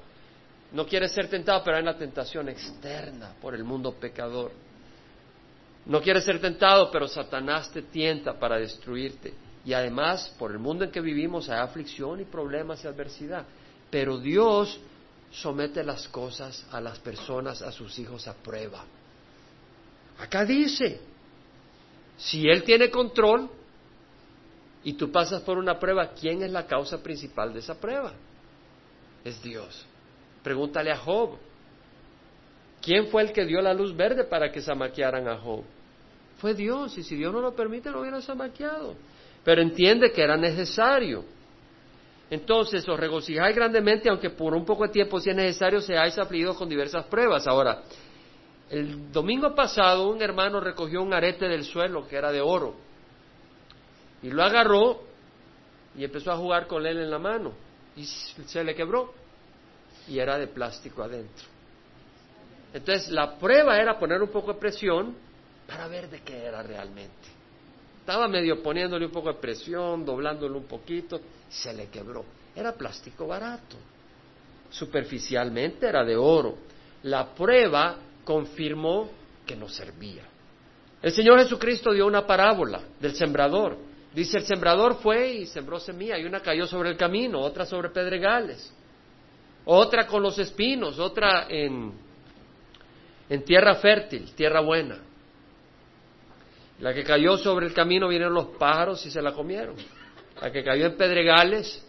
[0.74, 4.52] No quieres ser tentado, pero hay una tentación externa por el mundo pecador.
[5.86, 9.34] No quieres ser tentado, pero Satanás te tienta para destruirte.
[9.66, 13.46] Y además, por el mundo en que vivimos hay aflicción y problemas y adversidad.
[13.90, 14.80] Pero Dios
[15.32, 18.84] somete las cosas a las personas, a sus hijos a prueba.
[20.20, 21.02] Acá dice,
[22.18, 23.50] si Él tiene control
[24.84, 28.14] y tú pasas por una prueba, ¿quién es la causa principal de esa prueba?
[29.24, 29.86] Es Dios.
[30.44, 31.38] Pregúntale a Job.
[32.82, 35.64] ¿Quién fue el que dio la luz verde para que zamaquearan a Job?
[36.44, 38.96] Fue Dios, y si Dios no lo permite, lo hubiera zamaqueado.
[39.46, 41.24] Pero entiende que era necesario.
[42.30, 46.58] Entonces, os regocijáis grandemente, aunque por un poco de tiempo, si es necesario, seáis afligidos
[46.58, 47.48] con diversas pruebas.
[47.48, 47.84] Ahora,
[48.70, 52.76] el domingo pasado un hermano recogió un arete del suelo que era de oro
[54.22, 55.00] y lo agarró
[55.96, 57.54] y empezó a jugar con él en la mano
[57.96, 59.14] y se le quebró
[60.10, 61.46] y era de plástico adentro.
[62.74, 65.16] Entonces la prueba era poner un poco de presión
[65.68, 67.28] para ver de qué era realmente.
[67.99, 72.26] Estaba medio poniéndole un poco de presión, doblándolo un poquito, se le quebró.
[72.55, 73.78] Era plástico barato.
[74.70, 76.57] Superficialmente era de oro.
[77.03, 79.09] La prueba confirmó
[79.45, 80.24] que no servía.
[81.01, 83.78] El Señor Jesucristo dio una parábola del sembrador.
[84.14, 87.89] Dice, el sembrador fue y sembró semilla, y una cayó sobre el camino, otra sobre
[87.89, 88.72] pedregales,
[89.66, 91.91] otra con los espinos, otra en,
[93.28, 94.97] en tierra fértil, tierra buena.
[96.80, 99.76] La que cayó sobre el camino vinieron los pájaros y se la comieron.
[100.42, 101.86] La que cayó en pedregales,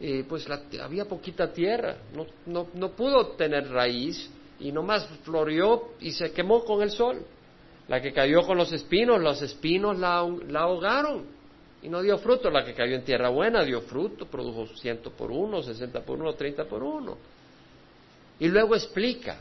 [0.00, 0.46] eh, pues
[0.82, 6.64] había poquita tierra, no, no, no pudo tener raíz, y nomás floreó y se quemó
[6.64, 7.24] con el sol.
[7.88, 11.26] La que cayó con los espinos, los espinos la, la ahogaron
[11.82, 12.50] y no dio fruto.
[12.50, 16.32] La que cayó en tierra buena dio fruto, produjo ciento por uno, sesenta por uno,
[16.32, 17.16] treinta por uno.
[18.40, 19.40] Y luego explica.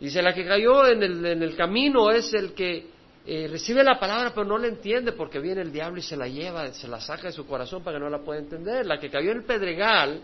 [0.00, 2.86] Dice, la que cayó en el, en el camino es el que
[3.26, 6.28] eh, recibe la palabra pero no la entiende porque viene el diablo y se la
[6.28, 8.86] lleva, se la saca de su corazón para que no la pueda entender.
[8.86, 10.22] La que cayó en el pedregal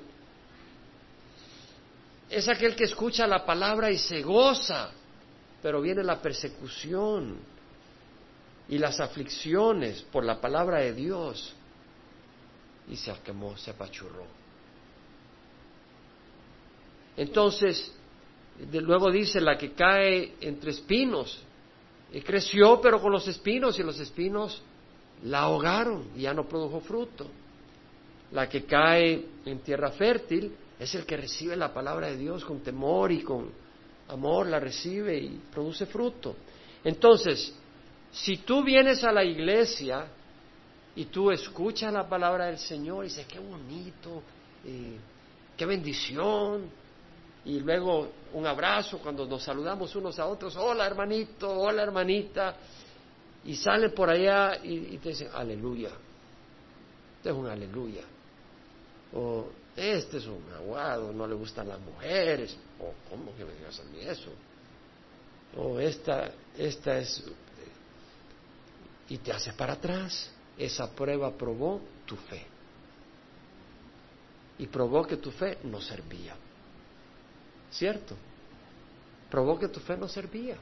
[2.30, 4.90] es aquel que escucha la palabra y se goza,
[5.62, 7.38] pero viene la persecución
[8.68, 11.54] y las aflicciones por la palabra de Dios
[12.88, 14.26] y se quemó, se apachurró.
[17.16, 17.92] Entonces,
[18.72, 21.40] luego dice la que cae entre espinos,
[22.14, 24.62] y creció pero con los espinos y los espinos
[25.24, 27.26] la ahogaron y ya no produjo fruto.
[28.30, 32.60] La que cae en tierra fértil es el que recibe la palabra de Dios con
[32.60, 33.50] temor y con
[34.08, 36.36] amor, la recibe y produce fruto.
[36.84, 37.52] Entonces,
[38.12, 40.06] si tú vienes a la iglesia
[40.94, 44.22] y tú escuchas la palabra del Señor y dices, qué bonito,
[44.64, 44.98] eh,
[45.56, 46.70] qué bendición,
[47.44, 52.56] y luego un abrazo cuando nos saludamos unos a otros, hola hermanito, hola hermanita,
[53.44, 55.90] y salen por allá y, te dicen, aleluya,
[57.16, 58.02] esto es un aleluya,
[59.12, 63.78] o este es un aguado, no le gustan las mujeres, o cómo que me digas
[63.78, 64.30] a mí eso,
[65.56, 67.22] o esta, esta es,
[69.10, 72.46] y te hace para atrás, esa prueba probó tu fe,
[74.58, 76.34] y probó que tu fe no servía,
[77.74, 78.16] ¿cierto?
[79.30, 80.56] Probó que tu fe no servía.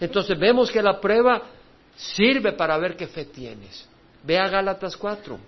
[0.00, 1.42] Entonces vemos que la prueba
[1.96, 3.86] sirve para ver qué fe tienes.
[4.22, 5.38] Ve a Gálatas 4.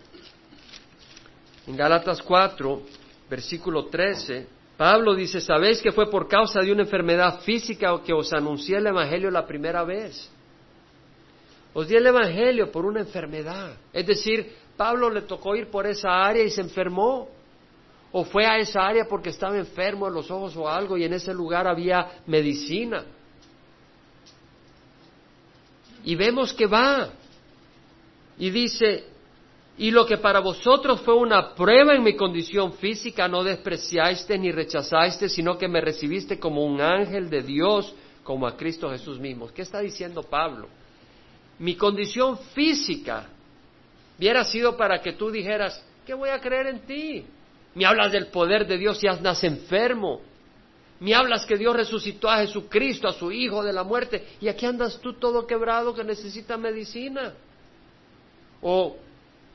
[1.69, 2.83] En Gálatas 4,
[3.29, 4.47] versículo 13,
[4.77, 8.87] Pablo dice, ¿sabéis que fue por causa de una enfermedad física que os anuncié el
[8.87, 10.31] Evangelio la primera vez?
[11.73, 13.77] Os di el Evangelio por una enfermedad.
[13.93, 17.29] Es decir, Pablo le tocó ir por esa área y se enfermó.
[18.13, 21.13] O fue a esa área porque estaba enfermo en los ojos o algo y en
[21.13, 23.05] ese lugar había medicina.
[26.05, 27.11] Y vemos que va.
[28.39, 29.05] Y dice,
[29.79, 34.51] y lo que para vosotros fue una prueba en mi condición física, no despreciaste ni
[34.51, 37.95] rechazaste, sino que me recibiste como un ángel de Dios,
[38.25, 39.49] como a Cristo Jesús mismo.
[39.49, 40.69] ¿Qué está diciendo Pablo?
[41.59, 43.29] Mi condición física
[44.19, 47.27] hubiera sido para que tú dijeras, ¿qué voy a creer en ti?
[47.75, 50.21] Me hablas del poder de Dios y andas enfermo.
[51.01, 54.67] Me hablas que Dios resucitó a Jesucristo, a su Hijo de la muerte, y aquí
[54.67, 57.33] andas tú todo quebrado que necesita medicina.
[58.61, 58.97] O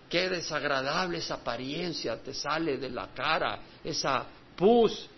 [0.09, 5.09] Qué desagradable esa apariencia te sale de la cara, esa pus.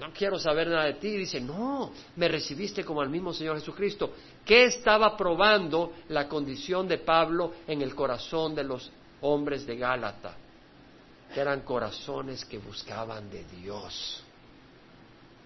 [0.00, 1.16] No quiero saber nada de ti.
[1.16, 4.12] Dice, no, me recibiste como al mismo Señor Jesucristo.
[4.44, 8.90] ¿Qué estaba probando la condición de Pablo en el corazón de los
[9.20, 10.34] hombres de Gálata?
[11.32, 14.22] Que eran corazones que buscaban de Dios.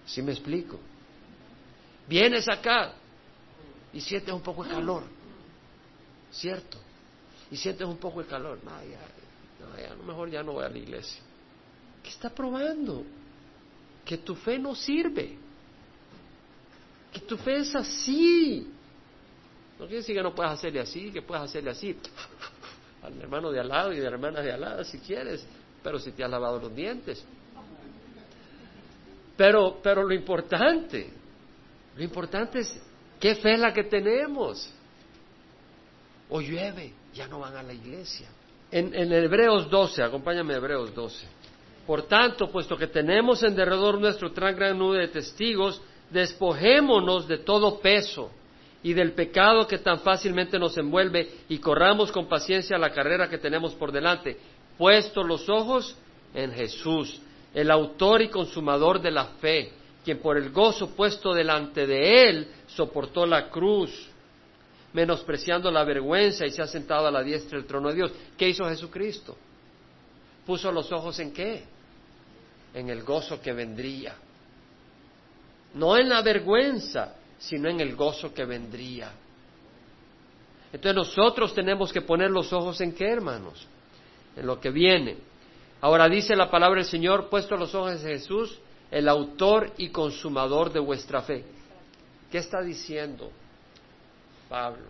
[0.06, 0.78] ¿Sí me explico?
[2.08, 2.92] Vienes acá
[3.92, 5.02] y sientes un poco de calor,
[6.30, 6.78] ¿cierto?
[7.50, 8.58] y sientes un poco el calor.
[8.64, 11.22] No, ya, ya, mejor ya no voy a la iglesia.
[12.02, 13.04] ¿Qué está probando?
[14.04, 15.36] Que tu fe no sirve.
[17.12, 18.72] Que tu fe es así.
[19.78, 21.96] No quiere decir que no puedas hacerle así, que puedas hacerle así
[23.02, 25.46] al hermano de al lado y de la hermana de al lado si quieres,
[25.86, 27.24] pero si te has lavado los dientes.
[29.36, 31.12] Pero, pero lo importante,
[31.96, 32.82] lo importante es
[33.20, 34.68] qué fe es la que tenemos.
[36.28, 38.26] O llueve, ya no van a la iglesia.
[38.72, 41.24] En, Hebreos 12, acompáñame a Hebreos 12.
[41.86, 45.80] Por tanto, puesto que tenemos en derredor nuestro tan gran nube de testigos,
[46.10, 48.32] despojémonos de todo peso
[48.82, 53.38] y del pecado que tan fácilmente nos envuelve y corramos con paciencia la carrera que
[53.38, 54.36] tenemos por delante,
[54.78, 55.96] puesto los ojos
[56.34, 57.20] en Jesús,
[57.54, 59.72] el autor y consumador de la fe,
[60.04, 64.08] quien por el gozo puesto delante de él soportó la cruz,
[64.92, 68.12] menospreciando la vergüenza y se ha sentado a la diestra del trono de Dios.
[68.36, 69.36] ¿Qué hizo Jesucristo?
[70.44, 71.64] Puso los ojos en qué?
[72.72, 74.14] En el gozo que vendría.
[75.74, 79.10] No en la vergüenza, sino en el gozo que vendría.
[80.72, 83.66] Entonces nosotros tenemos que poner los ojos en qué, hermanos?
[84.36, 85.16] En lo que viene.
[85.80, 88.58] Ahora dice la palabra del Señor, puesto los ojos en Jesús,
[88.90, 91.44] el autor y consumador de vuestra fe.
[92.30, 93.30] ¿Qué está diciendo
[94.48, 94.86] Pablo?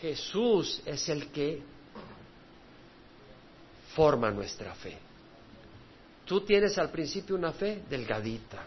[0.00, 1.62] Jesús es el que
[3.94, 4.98] forma nuestra fe.
[6.24, 8.64] Tú tienes al principio una fe delgadita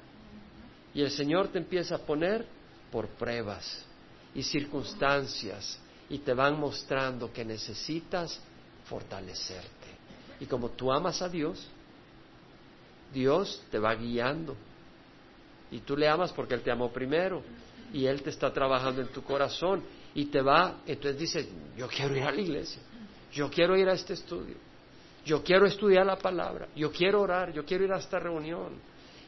[0.94, 2.46] y el Señor te empieza a poner
[2.92, 3.86] por pruebas
[4.34, 5.80] y circunstancias
[6.10, 8.40] y te van mostrando que necesitas
[8.86, 9.88] fortalecerte.
[10.40, 11.68] Y como tú amas a Dios,
[13.14, 14.56] Dios te va guiando.
[15.72, 17.42] Y tú le amas porque Él te amó primero.
[17.94, 19.84] Y Él te está trabajando en tu corazón.
[20.14, 22.82] Y te va, entonces dice, yo quiero ir a la iglesia.
[23.32, 24.56] Yo quiero ir a este estudio.
[25.26, 26.68] Yo quiero estudiar la palabra.
[26.76, 27.52] Yo quiero orar.
[27.52, 28.74] Yo quiero ir a esta reunión.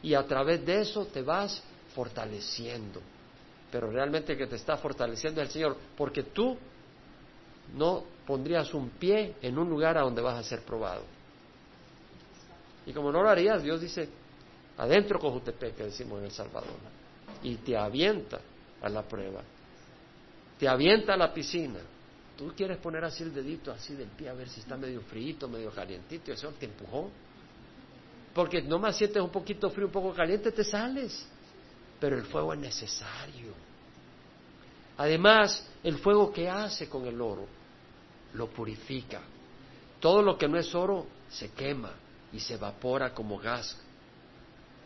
[0.02, 1.62] Y a través de eso te vas
[1.94, 3.00] fortaleciendo.
[3.70, 5.76] Pero realmente que te está fortaleciendo el Señor.
[5.96, 6.56] Porque tú
[7.74, 11.02] no pondrías un pie en un lugar a donde vas a ser probado.
[12.86, 14.08] Y como no lo harías, Dios dice,
[14.78, 16.76] adentro con Jutepec, que decimos en El Salvador,
[17.42, 18.40] y te avienta
[18.80, 19.42] a la prueba,
[20.58, 21.80] te avienta a la piscina.
[22.36, 25.48] Tú quieres poner así el dedito, así del pie, a ver si está medio frío,
[25.48, 27.10] medio calientito, y el Señor te empujó.
[28.32, 31.26] Porque nomás sientes un poquito frío, un poco caliente, te sales.
[32.00, 33.52] Pero el fuego es necesario.
[34.96, 37.46] Además, el fuego que hace con el oro
[38.34, 39.20] lo purifica.
[40.00, 41.92] Todo lo que no es oro se quema
[42.32, 43.76] y se evapora como gas.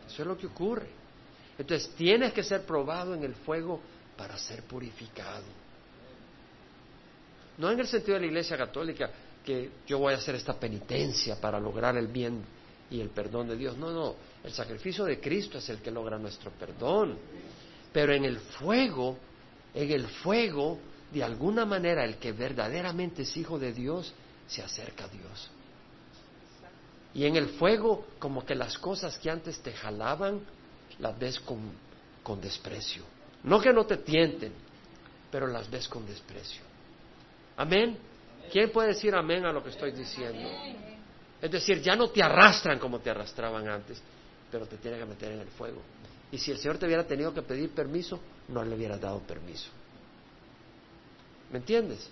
[0.06, 0.88] Eso es lo que ocurre.
[1.58, 3.80] Entonces tienes que ser probado en el fuego
[4.16, 5.44] para ser purificado.
[7.58, 9.10] No en el sentido de la Iglesia Católica
[9.44, 12.42] que yo voy a hacer esta penitencia para lograr el bien
[12.92, 13.76] y el perdón de Dios.
[13.78, 14.14] No, no,
[14.44, 17.18] el sacrificio de Cristo es el que logra nuestro perdón.
[17.90, 19.16] Pero en el fuego,
[19.74, 20.78] en el fuego
[21.10, 24.12] de alguna manera el que verdaderamente es hijo de Dios
[24.46, 25.50] se acerca a Dios.
[27.14, 30.40] Y en el fuego, como que las cosas que antes te jalaban,
[30.98, 31.60] las ves con,
[32.22, 33.04] con desprecio.
[33.44, 34.52] No que no te tienten,
[35.30, 36.62] pero las ves con desprecio.
[37.56, 37.98] Amén.
[38.50, 40.48] ¿Quién puede decir amén a lo que estoy diciendo?
[41.42, 44.00] Es decir, ya no te arrastran como te arrastraban antes,
[44.50, 45.82] pero te tienen que meter en el fuego.
[46.30, 49.68] Y si el Señor te hubiera tenido que pedir permiso, no le hubieras dado permiso.
[51.50, 52.08] ¿Me entiendes?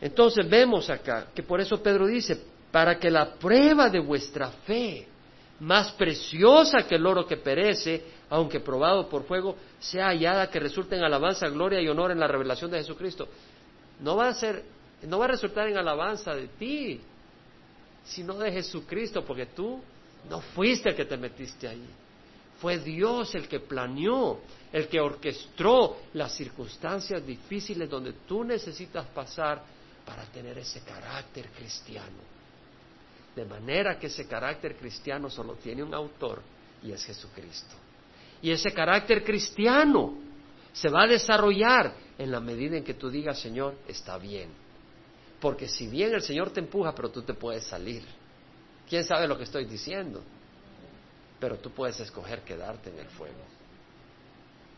[0.00, 2.40] Entonces vemos acá que por eso Pedro dice,
[2.70, 5.06] para que la prueba de vuestra fe,
[5.60, 10.96] más preciosa que el oro que perece, aunque probado por fuego, sea hallada que resulte
[10.96, 13.28] en alabanza, gloria y honor en la revelación de Jesucristo.
[14.00, 14.64] No va a ser,
[15.06, 17.00] no va a resultar en alabanza de ti,
[18.04, 19.80] sino de Jesucristo, porque tú
[20.28, 21.86] no fuiste el que te metiste ahí.
[22.60, 24.40] Fue Dios el que planeó,
[24.72, 29.62] el que orquestó las circunstancias difíciles donde tú necesitas pasar
[30.06, 32.32] para tener ese carácter cristiano.
[33.34, 36.40] De manera que ese carácter cristiano solo tiene un autor
[36.82, 37.74] y es Jesucristo.
[38.42, 40.14] Y ese carácter cristiano
[40.72, 44.61] se va a desarrollar en la medida en que tú digas, Señor, está bien.
[45.42, 48.02] Porque si bien el Señor te empuja, pero tú te puedes salir.
[48.88, 50.22] ¿Quién sabe lo que estoy diciendo?
[51.42, 53.42] pero tú puedes escoger quedarte en el fuego.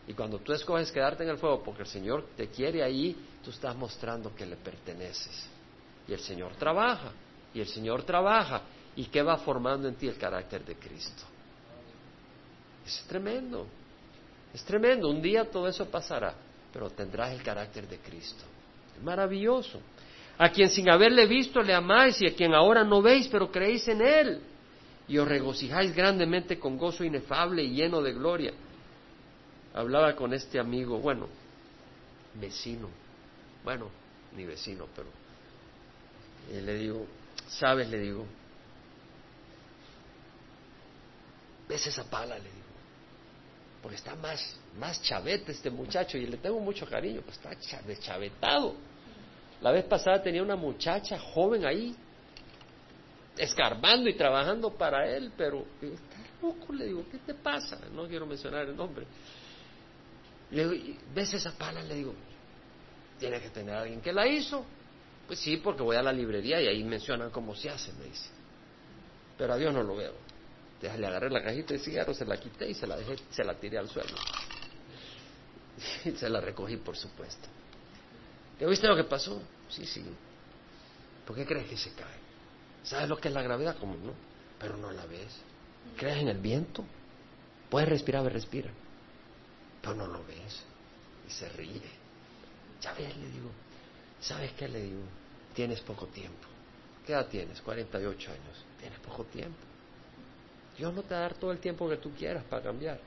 [0.08, 3.50] Y cuando tú escoges quedarte en el fuego porque el Señor te quiere ahí, tú
[3.50, 5.46] estás mostrando que le perteneces.
[6.08, 7.12] Y el Señor trabaja,
[7.52, 8.62] y el Señor trabaja,
[8.96, 11.22] y que va formando en ti el carácter de Cristo.
[12.86, 13.66] Es tremendo,
[14.54, 15.10] es tremendo.
[15.10, 16.34] Un día todo eso pasará,
[16.72, 18.42] pero tendrás el carácter de Cristo.
[18.96, 19.80] Es maravilloso.
[20.36, 23.86] A quien sin haberle visto le amáis y a quien ahora no veis, pero creéis
[23.88, 24.40] en Él.
[25.06, 28.52] Y os regocijáis grandemente con gozo inefable y lleno de gloria.
[29.74, 31.28] Hablaba con este amigo, bueno,
[32.34, 32.88] vecino,
[33.64, 33.90] bueno,
[34.36, 35.24] ni vecino, pero
[36.50, 37.06] y le digo,
[37.48, 37.88] ¿sabes?
[37.88, 38.26] Le digo,
[41.68, 42.36] ¿ves esa pala?
[42.36, 42.64] Le digo,
[43.82, 48.74] porque está más, más chavete este muchacho y le tengo mucho cariño, pues está deschavetado.
[49.60, 51.94] La vez pasada tenía una muchacha joven ahí,
[53.36, 57.78] escarbando y trabajando para él, pero está loco, le digo, ¿qué te pasa?
[57.92, 59.06] No quiero mencionar el nombre.
[60.50, 61.82] Le digo, ¿ves esa pala?
[61.82, 62.14] Le digo,
[63.18, 64.64] tiene que tener alguien que la hizo.
[65.26, 68.28] Pues sí, porque voy a la librería y ahí mencionan cómo se hace, me dice.
[69.38, 70.12] Pero a Dios no lo veo.
[70.82, 73.54] Le agarré la cajita de cigarros, se la quité y se la dejé, se la
[73.54, 74.14] tiré al suelo.
[76.04, 77.48] Y se la recogí, por supuesto.
[78.60, 79.42] ¿Ya viste lo que pasó?
[79.68, 80.04] Sí, sí.
[81.26, 82.18] ¿Por qué crees que se cae?
[82.82, 83.76] ¿Sabes lo que es la gravedad?
[83.78, 84.12] Como no,
[84.58, 85.34] pero no la ves.
[85.96, 86.84] ¿Crees en el viento?
[87.70, 88.70] Puedes respirar, respira.
[89.80, 90.62] Pero no lo ves.
[91.26, 91.80] Y se ríe.
[92.80, 93.50] Ya ves, le digo.
[94.20, 95.02] ¿Sabes qué le digo?
[95.54, 96.46] Tienes poco tiempo.
[97.06, 97.60] ¿Qué edad tienes?
[97.60, 98.64] 48 años.
[98.78, 99.58] Tienes poco tiempo.
[100.76, 102.98] Dios no te va a dar todo el tiempo que tú quieras para cambiar.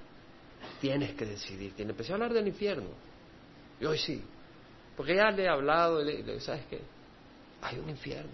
[0.80, 1.74] Tienes que decidir.
[1.74, 2.90] Tiene empecé a hablar del infierno.
[3.80, 4.24] Y hoy sí.
[4.98, 6.82] Porque ya le he hablado, le, ¿sabes qué?
[7.62, 8.32] Hay un infierno.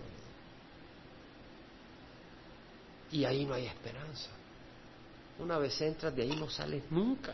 [3.12, 4.30] Y ahí no hay esperanza.
[5.40, 7.34] Una vez entras, de ahí no sales nunca.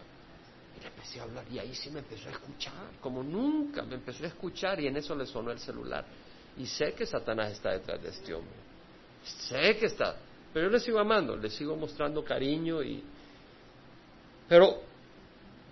[0.75, 3.95] Y le empecé a hablar y ahí sí me empezó a escuchar, como nunca me
[3.95, 6.05] empezó a escuchar y en eso le sonó el celular.
[6.57, 8.55] Y sé que Satanás está detrás de este hombre.
[9.23, 10.15] Sé que está.
[10.51, 13.03] Pero yo le sigo amando, le sigo mostrando cariño y...
[14.47, 14.81] Pero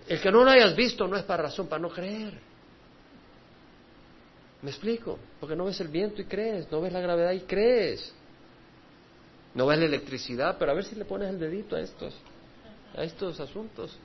[0.07, 2.46] el que no lo hayas visto no es para razón para no creer.
[4.67, 5.17] ¿Me explico?
[5.39, 8.13] Porque no ves el viento y crees, no ves la gravedad y crees.
[9.53, 12.13] No ves la electricidad, pero a ver si le pones el dedito a estos,
[12.93, 13.97] a estos asuntos.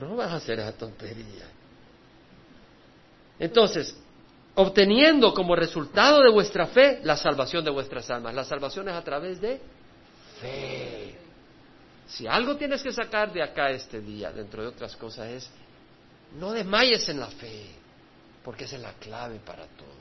[0.00, 1.46] No vas a hacer esa tontería.
[3.38, 3.96] Entonces,
[4.56, 8.34] obteniendo como resultado de vuestra fe la salvación de vuestras almas.
[8.34, 9.60] La salvación es a través de
[10.40, 11.14] fe.
[12.08, 15.50] Si algo tienes que sacar de acá este día, dentro de otras cosas, es
[16.38, 17.66] no desmayes en la fe,
[18.44, 20.00] porque esa es la clave para todo.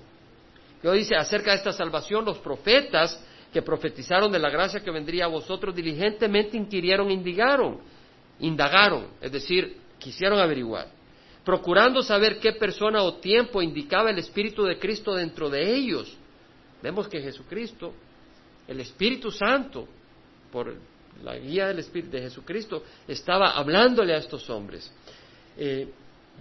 [0.83, 3.19] Yo dice acerca de esta salvación, los profetas
[3.51, 7.79] que profetizaron de la gracia que vendría a vosotros diligentemente inquirieron, indigaron,
[8.39, 10.87] indagaron, es decir, quisieron averiguar,
[11.43, 16.15] procurando saber qué persona o tiempo indicaba el Espíritu de Cristo dentro de ellos.
[16.81, 17.93] Vemos que Jesucristo,
[18.67, 19.87] el Espíritu Santo,
[20.51, 20.75] por
[21.23, 24.89] la guía del Espíritu de Jesucristo, estaba hablándole a estos hombres.
[25.57, 25.89] Eh,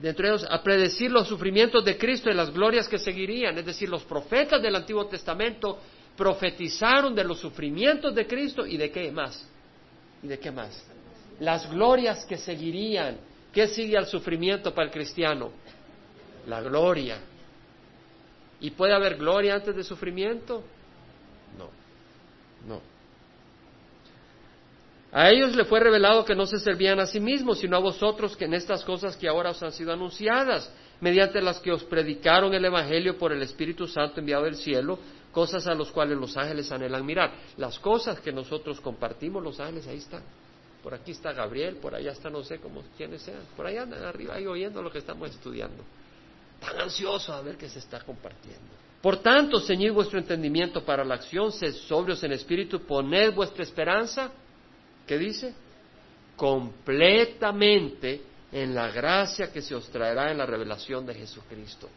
[0.00, 3.58] dentro de ellos, a predecir los sufrimientos de Cristo y las glorias que seguirían.
[3.58, 5.78] Es decir, los profetas del Antiguo Testamento
[6.16, 9.46] profetizaron de los sufrimientos de Cristo y de qué más.
[10.22, 10.84] ¿Y de qué más?
[11.40, 13.18] Las glorias que seguirían
[13.52, 15.50] ¿Qué sigue al sufrimiento para el cristiano?
[16.46, 17.18] La gloria.
[18.60, 20.62] ¿Y puede haber gloria antes de sufrimiento?
[21.56, 21.68] No,
[22.66, 22.80] no.
[25.10, 28.36] A ellos le fue revelado que no se servían a sí mismos, sino a vosotros
[28.36, 32.52] que en estas cosas que ahora os han sido anunciadas, mediante las que os predicaron
[32.52, 34.98] el Evangelio por el Espíritu Santo enviado del cielo,
[35.32, 37.32] cosas a las cuales los ángeles anhelan mirar.
[37.56, 40.22] Las cosas que nosotros compartimos, los ángeles ahí están.
[40.82, 43.40] Por aquí está Gabriel, por allá está no sé cómo quiénes sean.
[43.56, 45.84] Por allá andan arriba ahí oyendo lo que estamos estudiando.
[46.60, 48.60] Tan ansioso a ver qué se está compartiendo.
[49.00, 54.32] Por tanto, ceñid vuestro entendimiento para la acción, sed sobrios en espíritu, poned vuestra esperanza,
[55.08, 55.52] ¿qué dice?
[56.36, 61.88] Completamente en la gracia que se os traerá en la revelación de Jesucristo.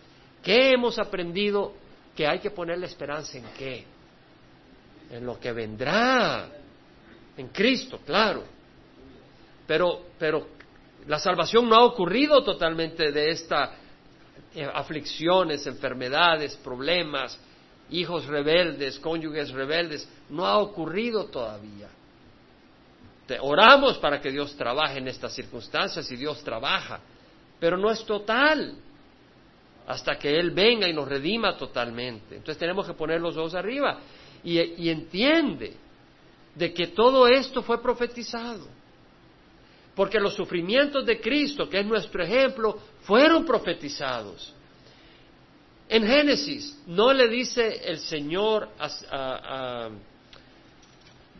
[0.41, 1.73] ¿Qué hemos aprendido?
[2.15, 3.85] Que hay que poner la esperanza en qué?
[5.11, 6.49] En lo que vendrá.
[7.37, 8.43] En Cristo, claro.
[9.67, 10.47] Pero, pero
[11.07, 13.69] la salvación no ha ocurrido totalmente de estas
[14.55, 17.39] eh, aflicciones, enfermedades, problemas,
[17.89, 20.09] hijos rebeldes, cónyuges rebeldes.
[20.29, 21.87] No ha ocurrido todavía.
[23.39, 26.99] Oramos para que Dios trabaje en estas circunstancias y Dios trabaja,
[27.59, 28.75] pero no es total
[29.87, 32.35] hasta que Él venga y nos redima totalmente.
[32.35, 33.99] Entonces tenemos que poner los ojos arriba
[34.43, 35.73] y, y entiende
[36.55, 38.81] de que todo esto fue profetizado
[39.95, 44.53] porque los sufrimientos de Cristo, que es nuestro ejemplo, fueron profetizados.
[45.89, 49.89] En Génesis no le dice el Señor a,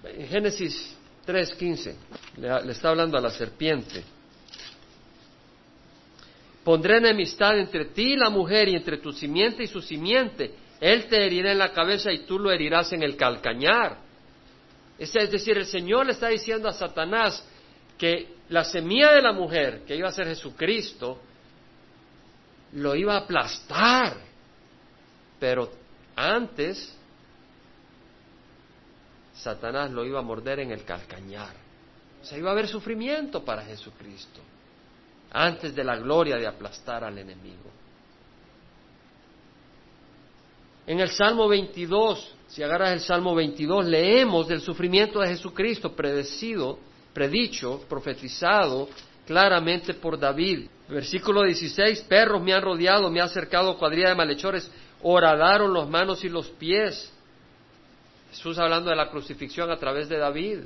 [0.04, 1.96] en Génesis 3.15,
[2.38, 4.04] le, le está hablando a la serpiente.
[6.64, 10.54] Pondré enemistad entre ti y la mujer y entre tu simiente y su simiente.
[10.80, 13.98] Él te herirá en la cabeza y tú lo herirás en el calcañar.
[14.98, 17.44] Es decir, el Señor le está diciendo a Satanás
[17.98, 21.20] que la semilla de la mujer, que iba a ser Jesucristo,
[22.74, 24.18] lo iba a aplastar.
[25.40, 25.72] Pero
[26.16, 26.96] antes,
[29.42, 31.56] Satanás lo iba a morder en el calcañar.
[32.22, 34.40] O sea, iba a haber sufrimiento para Jesucristo
[35.32, 37.72] antes de la gloria de aplastar al enemigo.
[40.86, 46.78] En el Salmo 22, si agarras el Salmo 22, leemos del sufrimiento de Jesucristo predecido,
[47.14, 48.90] predicho, profetizado
[49.26, 50.68] claramente por David.
[50.90, 54.70] Versículo 16, perros me han rodeado, me ha acercado cuadrilla de malhechores,
[55.02, 57.12] horadaron los manos y los pies.
[58.32, 60.60] Jesús hablando de la crucifixión a través de David.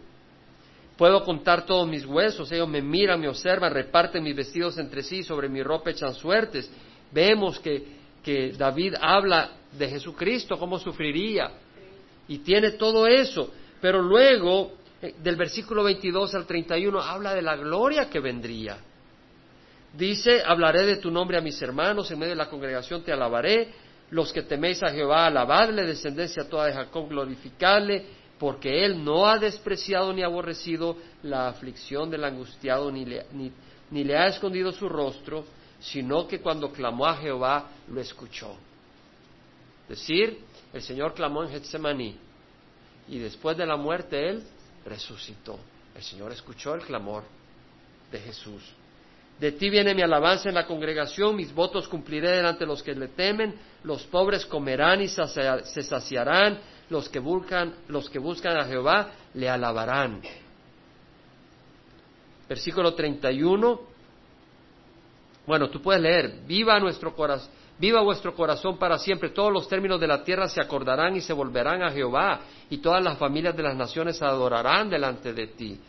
[0.98, 5.24] Puedo contar todos mis huesos, ellos me miran, me observan, reparten mis vestidos entre sí,
[5.24, 6.72] sobre mi ropa echan suertes.
[7.12, 7.84] Vemos que,
[8.24, 11.52] que David habla de Jesucristo, cómo sufriría,
[12.28, 13.52] y tiene todo eso,
[13.82, 18.78] pero luego, eh, del versículo 22 al 31, habla de la gloria que vendría.
[19.92, 23.70] Dice, hablaré de tu nombre a mis hermanos, en medio de la congregación te alabaré,
[24.16, 28.06] los que teméis a Jehová, alabadle, descendencia toda de Jacob, glorificadle,
[28.40, 34.18] porque él no ha despreciado ni aborrecido la aflicción del angustiado, ni le, ni, le
[34.18, 35.44] ha escondido su rostro,
[35.82, 38.56] sino que cuando clamó a Jehová lo escuchó.
[39.90, 40.40] Decir,
[40.72, 42.18] el Señor clamó en Getsemaní
[43.10, 44.44] y después de la muerte Él
[44.86, 45.60] resucitó.
[45.94, 47.24] El Señor escuchó el clamor
[48.14, 48.64] de Jesús.
[49.40, 52.96] De ti viene mi alabanza en la congregación, mis votos cumpliré delante de los que
[52.96, 56.60] le temen, los pobres comerán y se saciarán,
[56.90, 60.22] los que buscan, los que buscan a Jehová le alabarán.
[62.48, 63.82] Versículo 31.
[65.46, 67.14] Bueno, tú puedes leer, viva nuestro
[67.78, 71.34] viva vuestro corazón para siempre, todos los términos de la tierra se acordarán y se
[71.34, 75.80] volverán a Jehová, y todas las familias de las naciones adorarán delante de ti,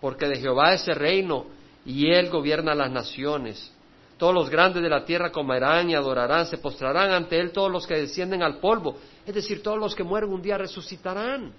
[0.00, 1.46] porque de Jehová es el reino,
[1.84, 3.70] y él gobierna las naciones.
[4.16, 7.86] Todos los grandes de la tierra comerán y adorarán, se postrarán ante él todos los
[7.86, 11.52] que descienden al polvo, es decir, todos los que mueren un día resucitarán.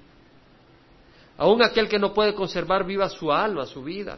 [1.38, 4.18] Aún aquel que no puede conservar viva su alma, su vida.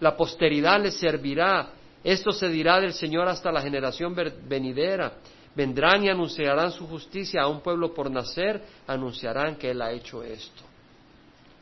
[0.00, 1.70] La posteridad le servirá.
[2.04, 4.14] Esto se dirá del Señor hasta la generación
[4.46, 5.14] venidera.
[5.54, 10.22] Vendrán y anunciarán su justicia a un pueblo por nacer, anunciarán que Él ha hecho
[10.22, 10.62] esto.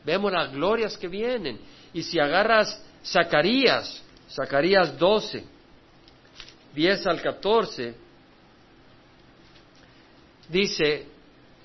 [0.05, 1.59] Vemos las glorias que vienen.
[1.93, 5.43] Y si agarras Zacarías, Zacarías 12,
[6.73, 7.95] 10 al 14,
[10.49, 11.07] dice,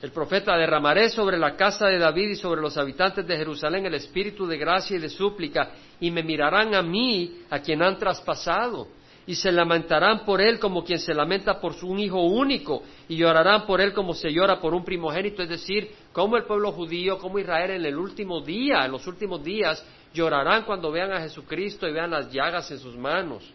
[0.02, 3.94] el profeta, derramaré sobre la casa de David y sobre los habitantes de Jerusalén el
[3.94, 5.70] espíritu de gracia y de súplica,
[6.00, 8.88] y me mirarán a mí, a quien han traspasado,
[9.26, 13.66] y se lamentarán por él como quien se lamenta por un hijo único, y llorarán
[13.66, 17.38] por él como se llora por un primogénito, es decir, como el pueblo judío, como
[17.38, 21.92] Israel en el último día, en los últimos días, llorarán cuando vean a Jesucristo y
[21.92, 23.52] vean las llagas en sus manos.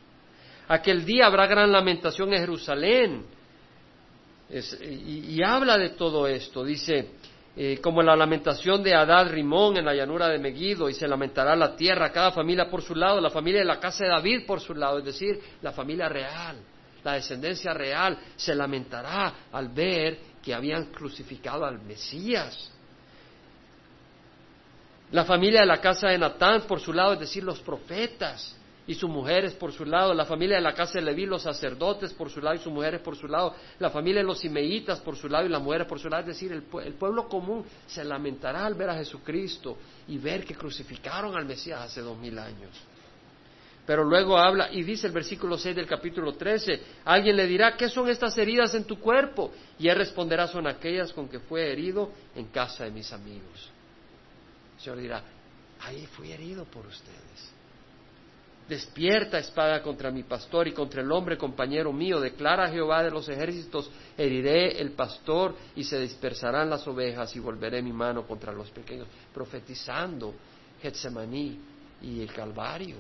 [0.68, 3.26] Aquel día habrá gran lamentación en Jerusalén,
[4.52, 7.12] y, habla de todo esto, dice,
[7.56, 11.56] eh, como la lamentación de Adad Rimón en la llanura de Megiddo, y se lamentará
[11.56, 14.60] la tierra, cada familia por su lado, la familia de la casa de David por
[14.60, 16.58] su lado, es decir, la familia real,
[17.04, 22.72] la descendencia real, se lamentará al ver que habían crucificado al Mesías.
[25.12, 28.56] La familia de la casa de Natán por su lado, es decir, los profetas,
[28.90, 32.12] y sus mujeres por su lado, la familia de la casa de Leví, los sacerdotes
[32.12, 35.16] por su lado y sus mujeres por su lado, la familia de los simeitas por
[35.16, 38.66] su lado y las mujeres por su lado, es decir, el, pueblo común se lamentará
[38.66, 42.72] al ver a Jesucristo y ver que crucificaron al Mesías hace dos mil años.
[43.86, 47.90] Pero luego habla y dice el versículo 6 del capítulo 13, alguien le dirá, ¿qué
[47.90, 49.52] son estas heridas en tu cuerpo?
[49.78, 53.72] Y él responderá, son aquellas con que fue herido en casa de mis amigos.
[54.80, 55.24] El Señor dirá,
[55.82, 57.52] ahí fui herido por ustedes.
[58.70, 62.22] Despierta espada contra mi pastor y contra el hombre compañero mío.
[62.22, 67.82] Declara Jehová de los ejércitos, heriré el pastor y se dispersarán las ovejas y volveré
[67.82, 69.08] mi mano contra los pequeños.
[69.34, 70.34] Profetizando
[70.82, 71.60] Getsemaní
[72.04, 72.98] y el Calvario.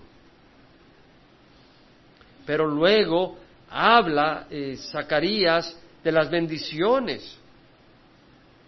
[2.45, 3.37] Pero luego
[3.69, 7.37] habla eh, Zacarías de las bendiciones.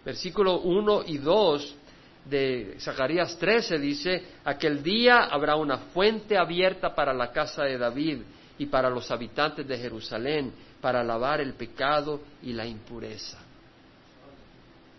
[0.02, 1.76] Versículo 1 y 2
[2.24, 8.18] de Zacarías 13 dice, aquel día habrá una fuente abierta para la casa de David
[8.58, 13.38] y para los habitantes de Jerusalén, para lavar el pecado y la impureza.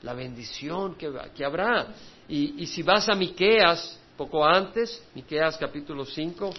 [0.02, 1.88] La bendición que, que habrá.
[2.28, 6.54] Y, y, si vas a Miqueas, poco antes, Miqueas capítulo 5,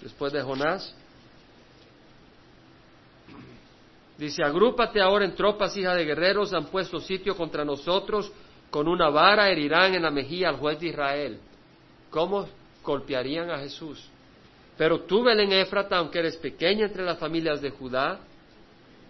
[0.00, 0.94] después de Jonás,
[4.20, 8.30] Dice, agrúpate ahora en tropas, hija de guerreros, han puesto sitio contra nosotros,
[8.70, 11.40] con una vara herirán en la mejilla al juez de Israel.
[12.10, 12.48] ¿Cómo
[12.82, 14.04] golpearían a Jesús?
[14.76, 18.20] Pero tú, Belén Éfrata, aunque eres pequeña entre las familias de Judá,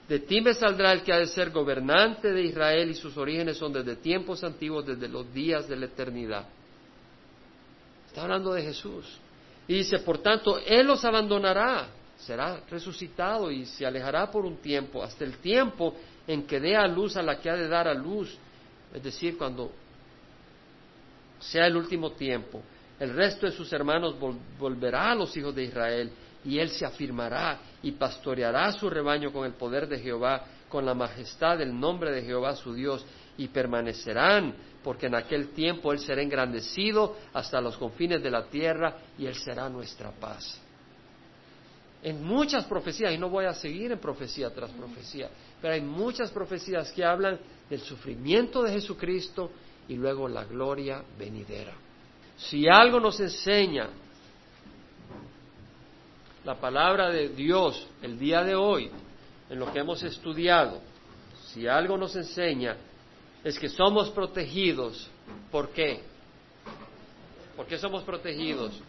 [0.08, 3.56] de ti me saldrá el que ha de ser gobernante de Israel y sus orígenes
[3.56, 6.46] son desde tiempos antiguos, desde los días de la eternidad.
[8.08, 9.18] Está hablando de Jesús.
[9.68, 11.88] Y dice, por tanto, Él los abandonará
[12.20, 15.94] será resucitado y se alejará por un tiempo, hasta el tiempo
[16.26, 18.36] en que dé a luz a la que ha de dar a luz,
[18.94, 19.70] es decir, cuando
[21.38, 22.62] sea el último tiempo.
[22.98, 24.16] El resto de sus hermanos
[24.58, 26.12] volverá a los hijos de Israel
[26.44, 30.94] y él se afirmará y pastoreará su rebaño con el poder de Jehová, con la
[30.94, 33.04] majestad del nombre de Jehová su Dios,
[33.38, 38.98] y permanecerán, porque en aquel tiempo él será engrandecido hasta los confines de la tierra
[39.18, 40.60] y él será nuestra paz
[42.02, 45.28] en muchas profecías, y no voy a seguir en profecía tras profecía,
[45.60, 47.38] pero hay muchas profecías que hablan
[47.68, 49.50] del sufrimiento de Jesucristo
[49.88, 51.72] y luego la gloria venidera.
[52.36, 53.88] Si algo nos enseña
[56.44, 58.90] la palabra de Dios el día de hoy,
[59.50, 60.80] en lo que hemos estudiado,
[61.52, 62.76] si algo nos enseña,
[63.44, 65.08] es que somos protegidos.
[65.50, 66.00] ¿Por qué?
[67.56, 68.80] ¿Por qué somos protegidos?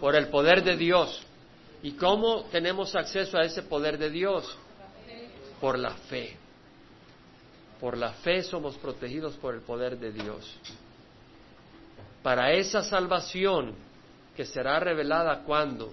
[0.00, 1.26] Por el poder de Dios.
[1.82, 4.56] ¿Y cómo tenemos acceso a ese poder de Dios?
[5.60, 6.36] Por la fe.
[7.80, 10.56] Por la fe somos protegidos por el poder de Dios.
[12.22, 13.74] Para esa salvación
[14.36, 15.92] que será revelada cuando?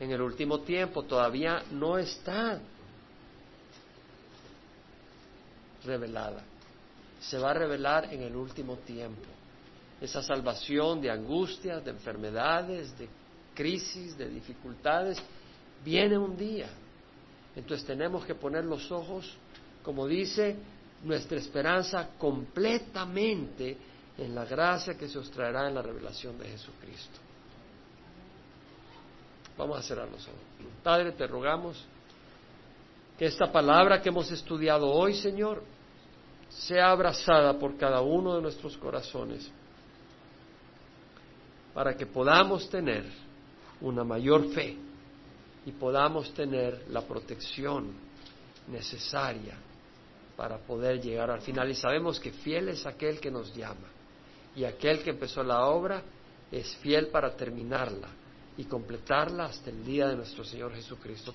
[0.00, 2.60] En el último tiempo todavía no está
[5.84, 6.42] revelada.
[7.20, 9.28] Se va a revelar en el último tiempo.
[10.00, 13.08] Esa salvación de angustias, de enfermedades, de
[13.60, 15.22] crisis, de dificultades,
[15.84, 16.70] viene un día.
[17.54, 19.36] Entonces tenemos que poner los ojos,
[19.82, 20.56] como dice,
[21.04, 23.76] nuestra esperanza completamente
[24.16, 27.18] en la gracia que se os traerá en la revelación de Jesucristo.
[29.58, 30.40] Vamos a cerrar los ojos.
[30.82, 31.84] Padre, te rogamos
[33.18, 35.62] que esta palabra que hemos estudiado hoy, Señor,
[36.48, 39.52] sea abrazada por cada uno de nuestros corazones,
[41.74, 43.29] para que podamos tener
[43.80, 44.76] una mayor fe
[45.66, 47.92] y podamos tener la protección
[48.68, 49.56] necesaria
[50.36, 51.70] para poder llegar al final.
[51.70, 53.88] Y sabemos que fiel es aquel que nos llama
[54.56, 56.02] y aquel que empezó la obra
[56.50, 58.08] es fiel para terminarla
[58.56, 61.28] y completarla hasta el día de nuestro Señor Jesucristo.